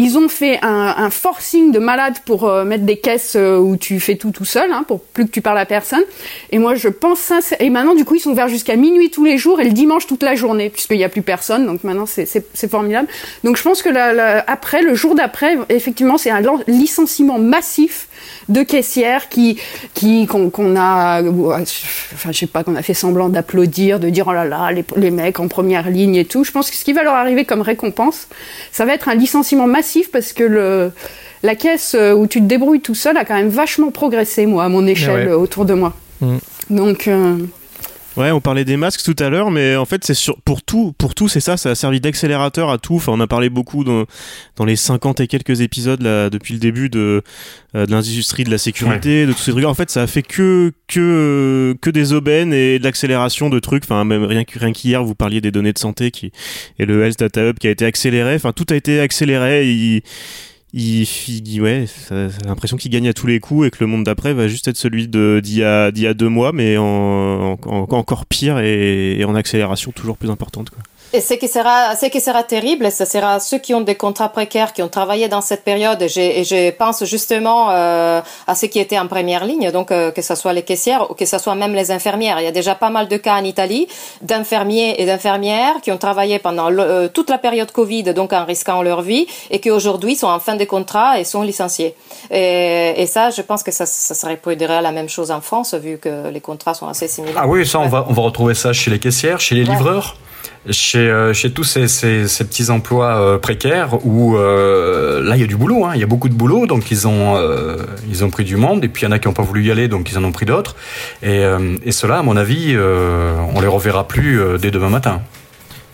[0.00, 3.98] Ils ont fait un, forcing de malade pour euh, mettre des caisses euh, où tu
[3.98, 6.02] fais tout tout seul, hein, pour plus que tu parles à personne.
[6.52, 9.24] Et moi, je pense sincère- Et maintenant, du coup, ils sont ouverts jusqu'à minuit tous
[9.24, 11.66] les jours et le dimanche toute la journée, puisqu'il n'y a plus personne.
[11.66, 12.26] Donc maintenant, c'est-
[12.68, 13.08] formidable.
[13.44, 13.88] Donc je pense que
[14.46, 18.06] après, le jour d'après, effectivement, c'est un licenciement massif
[18.48, 19.58] de caissières qui
[19.94, 24.26] qui qu'on qu'on a enfin je sais pas qu'on a fait semblant d'applaudir de dire
[24.28, 26.84] oh là là les, les mecs en première ligne et tout je pense que ce
[26.84, 28.26] qui va leur arriver comme récompense
[28.72, 30.92] ça va être un licenciement massif parce que le
[31.42, 34.64] la caisse euh, où tu te débrouilles tout seul a quand même vachement progressé moi
[34.64, 35.32] à mon échelle ouais.
[35.32, 36.38] euh, autour de moi Mm.
[36.70, 37.36] donc euh,
[38.18, 40.92] Ouais, on parlait des masques tout à l'heure, mais en fait, c'est sur, pour tout,
[40.98, 42.96] pour tout, c'est ça, ça a servi d'accélérateur à tout.
[42.96, 44.06] Enfin, on a parlé beaucoup dans,
[44.56, 47.22] dans les 50 et quelques épisodes là, depuis le début de,
[47.76, 49.64] euh, de l'industrie de la sécurité, de tous ces trucs.
[49.64, 53.84] En fait, ça a fait que, que, que des aubaines et de l'accélération de trucs.
[53.84, 56.32] Enfin, même rien que, rien qu'hier, vous parliez des données de santé qui,
[56.80, 58.34] et le Health Data Hub qui a été accéléré.
[58.34, 60.02] Enfin, tout a été accéléré.
[60.74, 64.04] Il, il- ouais, a l'impression qu'il gagne à tous les coups et que le monde
[64.04, 65.58] d'après va juste être celui d'il y
[66.00, 70.30] y a deux mois, mais en, en- encore pire et, et en accélération toujours plus
[70.30, 70.70] importante.
[70.70, 70.82] Quoi.
[71.14, 74.28] Et ce qui sera, ce qui sera terrible, ce sera ceux qui ont des contrats
[74.28, 76.02] précaires, qui ont travaillé dans cette période.
[76.02, 79.90] Et, j'ai- et je pense justement euh, à ceux qui étaient en première ligne, donc
[79.90, 82.40] euh, que ce soit les caissières ou que ce soit même les infirmières.
[82.40, 83.88] Il y a déjà pas mal de cas en Italie
[84.20, 88.44] d'infirmiers et d'infirmières qui ont travaillé pendant le- euh, toute la période Covid, donc en
[88.44, 91.94] risquant leur vie, et qui aujourd'hui sont en fin de contrat et sont licenciés.
[92.30, 95.72] Et, et ça, je pense que ça, ça se reproduirait la même chose en France,
[95.72, 97.38] vu que les contrats sont assez similaires.
[97.44, 99.74] Ah oui, ça, on va, on va retrouver ça chez les caissières, chez les Ouais.
[100.70, 105.40] Chez, euh, chez tous ces, ces, ces petits emplois euh, précaires où euh, là, il
[105.40, 107.36] y a du boulot, hein, il y a beaucoup de boulot, donc ils ont,
[108.08, 109.64] ils ont pris du monde, et puis il y en a qui n'ont pas voulu
[109.64, 110.76] y aller, donc ils en ont pris d'autres.
[111.22, 111.42] Et,
[111.84, 115.22] et cela, à mon avis, on les reverra plus dès demain matin.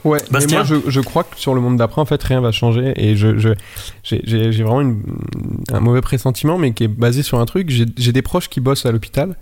[0.04, 2.52] Ouais, mais moi je, je crois que sur le monde d'après, en fait, rien va
[2.52, 2.92] changer.
[2.96, 3.54] Et je,
[4.02, 5.02] j'ai, vraiment une-
[5.72, 7.70] un mauvais pressentiment, mais qui est basé sur un truc.
[7.70, 9.34] J'ai des proches qui bossent à l'hôpital,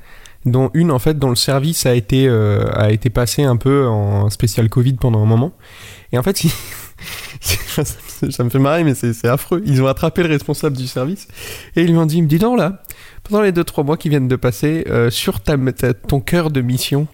[0.45, 3.87] dont une, en fait, dont le service a été, euh, a été passé un peu
[3.87, 5.53] en spécial Covid pendant un moment.
[6.13, 6.43] Et en fait,
[7.41, 9.63] ça, me fait marrer, mais c'est, affreux.
[9.65, 11.29] Ils ont attrapé le responsable du service
[11.77, 12.83] et ils lui ont dit, dis donc là,
[13.23, 17.07] pendant les 2-3 mois qui viennent de passer, euh, sur ton cœur de mission,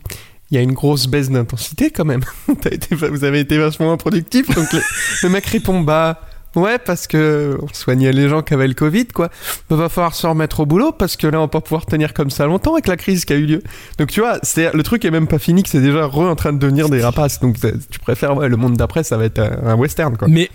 [0.50, 2.22] il y a une grosse baisse d'intensité quand même.
[2.90, 4.48] Vous avez été vachement moins productif.
[4.54, 4.80] Donc le,
[5.22, 6.22] le mec répond bah
[6.57, 9.30] ouais parce que on soignait les gens qui avaient le Covid quoi.
[9.68, 12.14] Bah, va falloir se remettre au boulot parce que là on va pas pouvoir tenir
[12.14, 13.62] comme ça longtemps avec la crise qui a eu lieu.
[13.99, 16.36] Donc tu vois, c'est le truc est même pas fini que c'est déjà re en
[16.36, 17.40] train de devenir des rapaces.
[17.40, 17.57] Donc
[17.90, 20.28] tu préfères ouais le monde d'après ça va être un, un western quoi.
[20.28, 20.51] Mais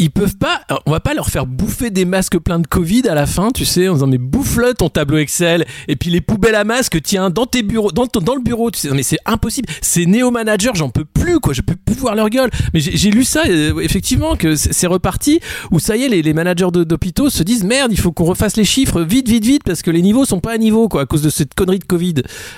[0.00, 3.14] ils peuvent pas, on va pas leur faire bouffer des masques pleins de Covid à
[3.14, 6.54] la fin, tu sais, en disant mais bouffe-le ton tableau Excel et puis les poubelles
[6.54, 9.68] à masques, tiens, dans tes bureaux, dans, le bureau, tu sais, mais c'est impossible.
[9.82, 12.50] Ces néo-managers, j'en peux plus, quoi, je peux plus voir leur gueule.
[12.72, 15.40] Mais j'ai lu ça, euh, effectivement, que c'est reparti,
[15.70, 18.64] où ça y est, les, managers d'hôpitaux se disent merde, il faut qu'on refasse les
[18.64, 21.22] chiffres vite, vite, vite, parce que les niveaux sont pas à niveau, quoi, à cause
[21.22, 22.14] de cette connerie de Covid.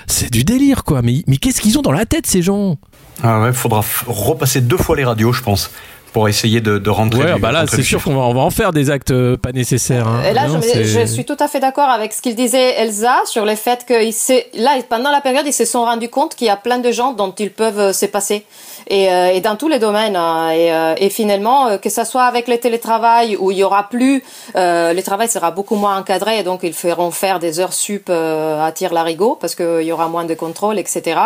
[0.07, 1.01] C'est du délire, quoi.
[1.01, 2.77] Mais, mais qu'est-ce qu'ils ont dans la tête, ces gens?
[3.21, 5.69] Ah ouais, faudra repasser deux fois les radios, je pense,
[6.13, 7.23] pour essayer de, de rentrer.
[7.25, 9.35] Ouais, du- bah là, c'est sûr qu'on va, on va en faire des actes euh,
[9.35, 10.07] pas nécessaires.
[10.07, 10.21] hein.
[10.29, 13.45] Et là, Non, je, suis tout à fait d'accord avec ce qu'il disait Elsa sur
[13.45, 14.13] le fait que il
[14.61, 17.11] là, pendant la période, ils se sont rendus compte qu'il y a plein de gens
[17.13, 18.45] dont ils peuvent euh, se passer.
[18.87, 20.15] Et, euh, et dans tous les domaines.
[20.15, 20.49] hein.
[20.51, 23.89] Et, euh, et finalement, euh, que ça soit avec le télétravail où il y aura
[23.89, 24.23] plus,
[24.55, 28.07] euh, le travail sera beaucoup moins encadré, et donc ils feront faire des heures sup
[28.09, 31.19] euh, à tir larigot parce qu'il y aura moins de contrôle, etc.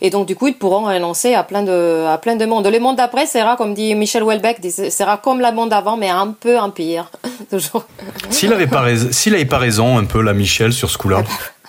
[0.00, 2.66] Et donc du coup, ils pourront renoncer à plein de, à plein de monde.
[2.66, 4.60] Le monde d'après sera, comme dit Michel Houellebecq,
[4.90, 7.10] sera comme le monde d'avant, mais un peu en pire.
[7.50, 7.84] Toujours.
[8.30, 11.22] S'il avait pas raison, s'il avait pas raison un peu la Michel sur ce coup-là.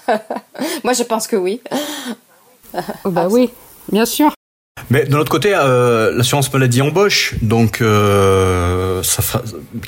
[0.83, 1.61] Moi, je pense que oui.
[3.05, 3.49] bah oui,
[3.91, 4.31] bien sûr.
[4.89, 9.01] Mais de l'autre côté, euh, l'assurance maladie embauche, donc euh,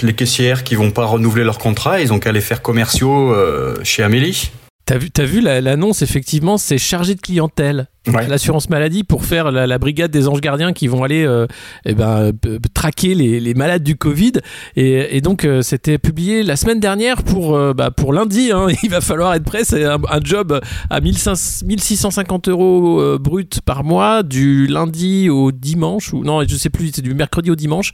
[0.01, 3.75] les caissières qui vont pas renouveler leur contrat, ils ont qu'à aller faire commerciaux euh,
[3.83, 4.51] chez Amélie.
[4.85, 7.87] T'as vu, l'annonce, effectivement, c'est chargé de clientèle.
[8.07, 8.27] Ouais.
[8.27, 11.47] L'assurance maladie pour faire la, brigade des anges gardiens qui vont aller euh,
[11.85, 12.31] eh ben,
[12.73, 14.33] traquer les, les malades du Covid.
[14.75, 18.51] Et, donc, euh, c'était publié la semaine dernière pour, euh, bah, pour lundi.
[18.51, 18.67] hein.
[18.83, 19.63] Il va falloir être prêt.
[19.63, 26.13] C'est un, job à 1500 1650 euros brut par mois, du lundi au dimanche.
[26.13, 27.91] Ou non, je sais plus, c'est du mercredi au dimanche.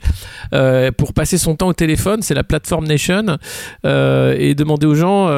[0.96, 2.22] pour passer son temps au téléphone.
[2.22, 3.38] C'est la plateforme Nation.
[3.84, 5.28] et demander aux gens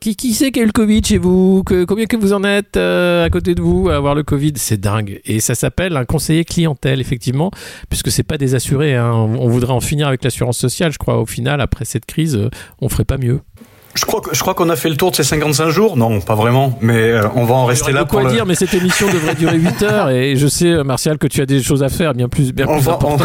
[0.00, 1.62] qui, qui c'est qui a eu le Covid chez vous?
[1.64, 3.88] Que, Combien que vous en êtes à côté de vous?
[3.92, 5.20] À avoir le Covid C'est dingue.
[5.24, 7.50] Et ça s'appelle un conseiller clientèle, effectivement,
[7.88, 8.96] puisque c'est pas des assurés.
[8.96, 9.10] hein.
[9.12, 11.18] On, on voudrait en finir avec l'assurance sociale, je crois.
[11.18, 12.48] Au final, après cette crise, euh,
[12.80, 13.40] on ferait pas mieux.
[13.94, 15.98] Je crois, que- je crois qu'on a fait le tour de ces 55 jours.
[15.98, 18.30] Non, pas vraiment, mais euh, on va en rester là pour à le...
[18.30, 20.08] dire, mais cette émission devrait durer 8 heures.
[20.08, 22.64] Et je sais, euh, Martial, que tu as des choses à faire bien plus, bien
[22.68, 23.22] On plus va- importantes.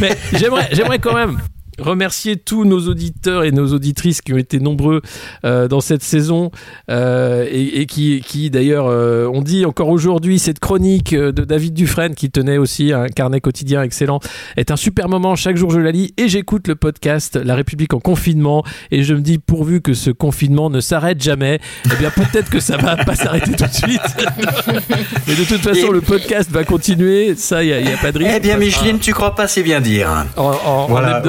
[0.00, 1.38] Mais j'aimerais, j'aimerais quand même
[1.80, 5.02] remercier tous nos auditeurs et nos auditrices qui ont été nombreux
[5.44, 6.50] euh, dans cette saison
[6.90, 11.44] euh, et, et qui, qui d'ailleurs euh, ont dit encore aujourd'hui cette chronique euh, de
[11.44, 14.20] David Dufresne qui tenait aussi un carnet quotidien excellent
[14.56, 15.36] est un super moment.
[15.36, 18.64] Chaque jour je la lis et j'écoute le podcast La République en confinement.
[18.90, 22.60] Et je me dis pourvu que ce confinement ne s'arrête jamais eh bien peut-être que
[22.60, 24.00] ça va pas s'arrêter tout de suite.
[25.26, 27.34] Mais de toute façon le podcast va continuer.
[27.36, 28.30] Ça il n'y a, y a pas de risque.
[28.36, 30.08] Eh bien, Micheline, tu crois pas c'est bien dire.
[30.36, 31.20] en, en- en Voilà,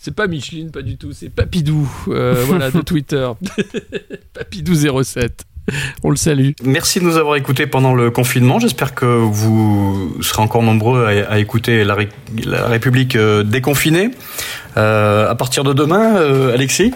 [0.00, 3.28] C'est pas Micheline, pas du tout, c'est Papidou, euh, voilà, de Twitter.
[4.38, 5.30] Papidou07.
[6.02, 6.50] On le salue.
[6.62, 8.58] Merci de nous avoir écoutés pendant le confinement.
[8.58, 12.10] J'espère que vous serez encore nombreux à, à écouter la, Ré-
[12.44, 14.10] la République euh, déconfinée.
[14.76, 16.92] Euh, à partir de demain, euh, Alexis?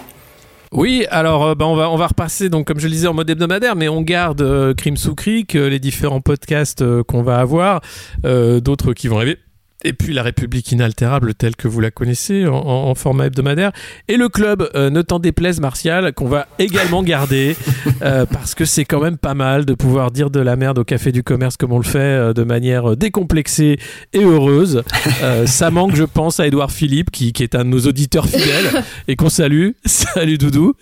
[0.70, 3.14] Oui, alors euh, bah, on, va, on va repasser, donc, comme je le disais, en
[3.14, 5.14] mode hebdomadaire, mais on garde euh, Crime sous
[5.54, 7.80] euh, les différents podcasts euh, qu'on va avoir,
[8.26, 9.38] euh, d'autres qui vont arriver.
[9.84, 13.70] Et puis la République inaltérable telle que vous la connaissez en, format hebdomadaire.
[14.08, 17.56] Et le club, euh, ne t'en déplaise Martial, qu'on va également garder
[18.02, 20.84] euh, parce que c'est quand même pas mal de pouvoir dire de la merde au
[20.84, 23.78] café du commerce comme on le fait euh, de manière décomplexée
[24.12, 24.82] et heureuse.
[25.46, 28.82] Ça manque, je pense, à Édouard Philippe qui, qui est un de nos auditeurs fidèles
[29.06, 29.70] et qu'on salue.
[29.84, 30.74] Salut Doudou.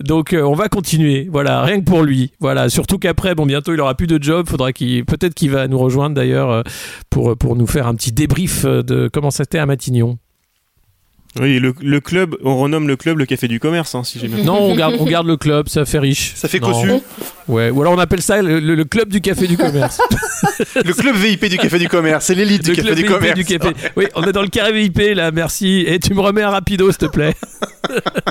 [0.00, 1.28] Donc on va continuer.
[1.30, 2.32] Voilà, rien que pour lui.
[2.40, 4.48] Voilà, surtout qu'après, bon, bientôt il aura plus de job.
[4.48, 6.64] Faudra qu'il, peut-être qu'il va nous rejoindre d'ailleurs
[7.08, 10.18] pour pour nous faire un petit débrief euh, de comment c'était à Matignon.
[11.40, 14.28] Oui, le, le club, on renomme le club le café du commerce, hein, si j'ai
[14.28, 16.32] bien Non, on garde, on garde le club, ça fait riche.
[16.34, 16.90] Ça fait cossu.
[17.48, 19.98] Ouais, ou alors on appelle ça le, le- le club du café du commerce.
[20.76, 23.34] Le club VIP du Café du Commerce, c'est l'élite du Café du Commerce.
[23.34, 23.72] du café.
[23.96, 25.84] Oui, on est dans le carré VIP là, merci.
[25.86, 27.34] Et tu me remets un rapido, s'il te plaît.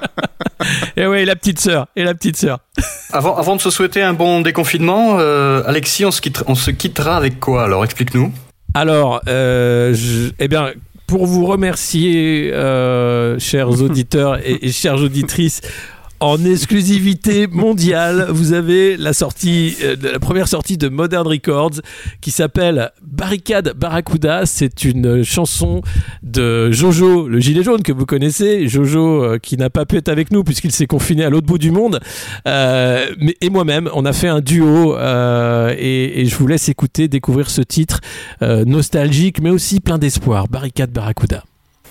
[0.97, 2.59] et ouais, et la petite sœur, et la petite sœur.
[3.11, 6.71] avant, avant de se souhaiter un bon déconfinement, euh, Alexis, on se, quittera, on se
[6.71, 8.31] quittera avec quoi Alors, explique-nous.
[8.73, 10.71] Alors, euh, je- eh bien,
[11.07, 15.61] pour vous remercier, euh, chers auditeurs et, et chères auditrices,
[16.21, 21.81] en exclusivité mondiale, vous avez la sortie, euh, la première sortie de Modern Records
[22.21, 24.45] qui s'appelle Barricade Barracuda.
[24.45, 25.81] C'est une chanson
[26.21, 28.67] de Jojo, le gilet jaune que vous connaissez.
[28.67, 31.57] Jojo euh, qui n'a pas pu être avec nous puisqu'il s'est confiné à l'autre bout
[31.57, 31.99] du monde.
[32.47, 36.69] Euh, mais, et moi-même, on a fait un duo euh, et, et je vous laisse
[36.69, 37.99] écouter, découvrir ce titre
[38.43, 40.47] euh, nostalgique mais aussi plein d'espoir.
[40.47, 41.43] Barricade Barracuda.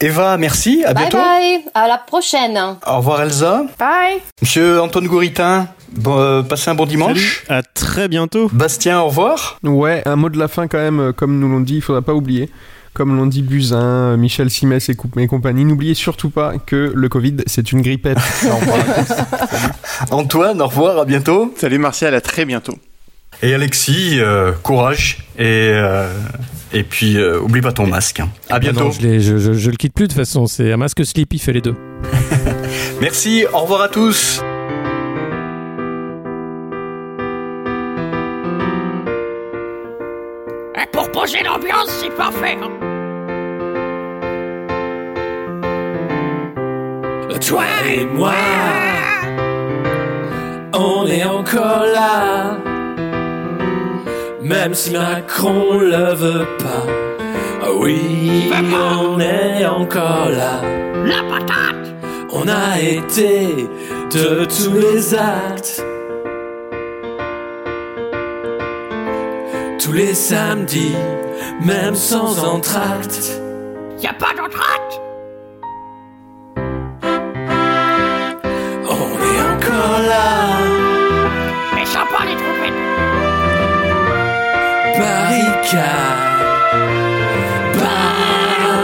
[0.03, 1.18] Eva, merci, à Bye bientôt.
[1.18, 2.59] bye, à la prochaine.
[2.86, 3.64] Au revoir Elsa.
[3.78, 4.20] Bye.
[4.40, 7.44] Monsieur Antoine Gouritin, bon, euh, passez un bon dimanche.
[7.51, 8.48] À très bientôt.
[8.51, 9.59] Bastien, au revoir.
[9.62, 12.01] Ouais, un mot de la fin quand même, euh, comme nous l'ont dit, il faudra
[12.01, 12.48] pas oublier.
[12.94, 17.09] Comme l'ont dit Buzyn, euh, Michel Simès et, et compagnie, n'oubliez surtout pas que le
[17.11, 18.18] Covid, c'est une grippette.
[18.51, 18.78] Au revoir.
[20.11, 21.55] Antoine, au revoir, à bientôt.
[21.59, 22.74] Salut Martial, à très bientôt.
[23.43, 26.07] Et Alexis, euh, courage et, euh,
[26.74, 28.20] et puis euh, oublie pas ton masque.
[28.20, 28.28] hein.
[28.51, 28.80] À bientôt.
[28.84, 30.47] Non, je, je, je- je le quitte plus de toute façon.
[30.47, 31.74] C'est un masque slip, il fait les deux.
[33.01, 34.43] Merci, au revoir à tous.
[40.76, 42.57] Et pour poser l'ambiance, c'est parfait.
[42.62, 42.70] hein.
[47.47, 48.32] Toi et moi,
[50.74, 52.59] on est encore là.
[54.51, 56.84] Même si Macron le veut pas.
[57.62, 60.61] Ah oui, on est encore là.
[61.05, 61.94] La patate
[62.32, 63.46] On a été
[64.12, 65.84] de tous les actes.
[69.78, 70.96] Tous les samedis,
[71.64, 73.40] même sans entracte.
[74.03, 75.01] Y a pas d'entracte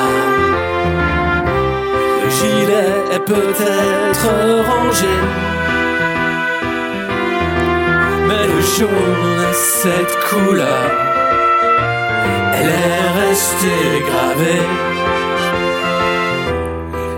[2.23, 4.29] Le gilet est peut-être
[4.67, 5.15] rangé,
[8.27, 10.85] mais le jaune a cette couleur.
[12.55, 14.67] Elle est restée gravée.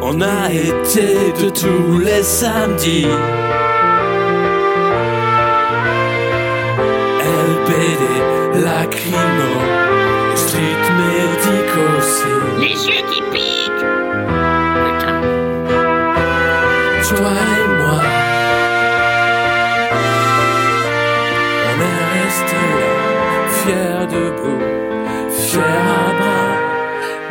[0.03, 3.07] On a été de tous les samedis.
[7.63, 9.53] LBD, lacrymo,
[10.35, 12.33] street médico aussi.
[12.61, 13.87] Les yeux qui piquent.
[14.85, 15.21] Putain.
[17.09, 18.01] Toi et moi,
[21.69, 22.93] on est restés là,
[23.59, 24.65] fiers debout,
[25.31, 26.55] fiers à bras,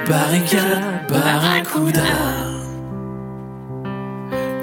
[0.08, 2.12] barricade, barracuda.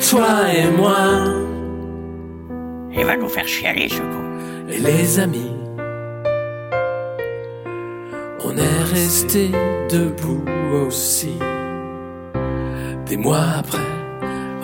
[0.08, 0.98] Toi et moi,
[3.00, 4.24] Il va nous faire chialer ce con.
[4.68, 5.47] Et les amis.
[9.00, 9.50] Resté
[9.88, 10.42] debout
[10.74, 11.38] aussi.
[13.06, 13.92] Des mois après,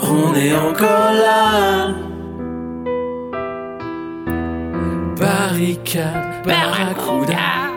[0.02, 1.94] on est encore là.
[5.16, 7.70] Barricade, barracuda.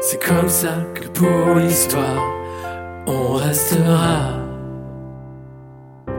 [0.00, 2.32] C'est comme ça que pour l'histoire,
[3.06, 4.38] on restera.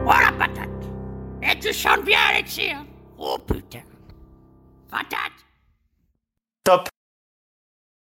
[0.06, 0.84] Oh la patate
[1.42, 2.76] Et tu chantes bien Alexis
[3.18, 3.80] Oh putain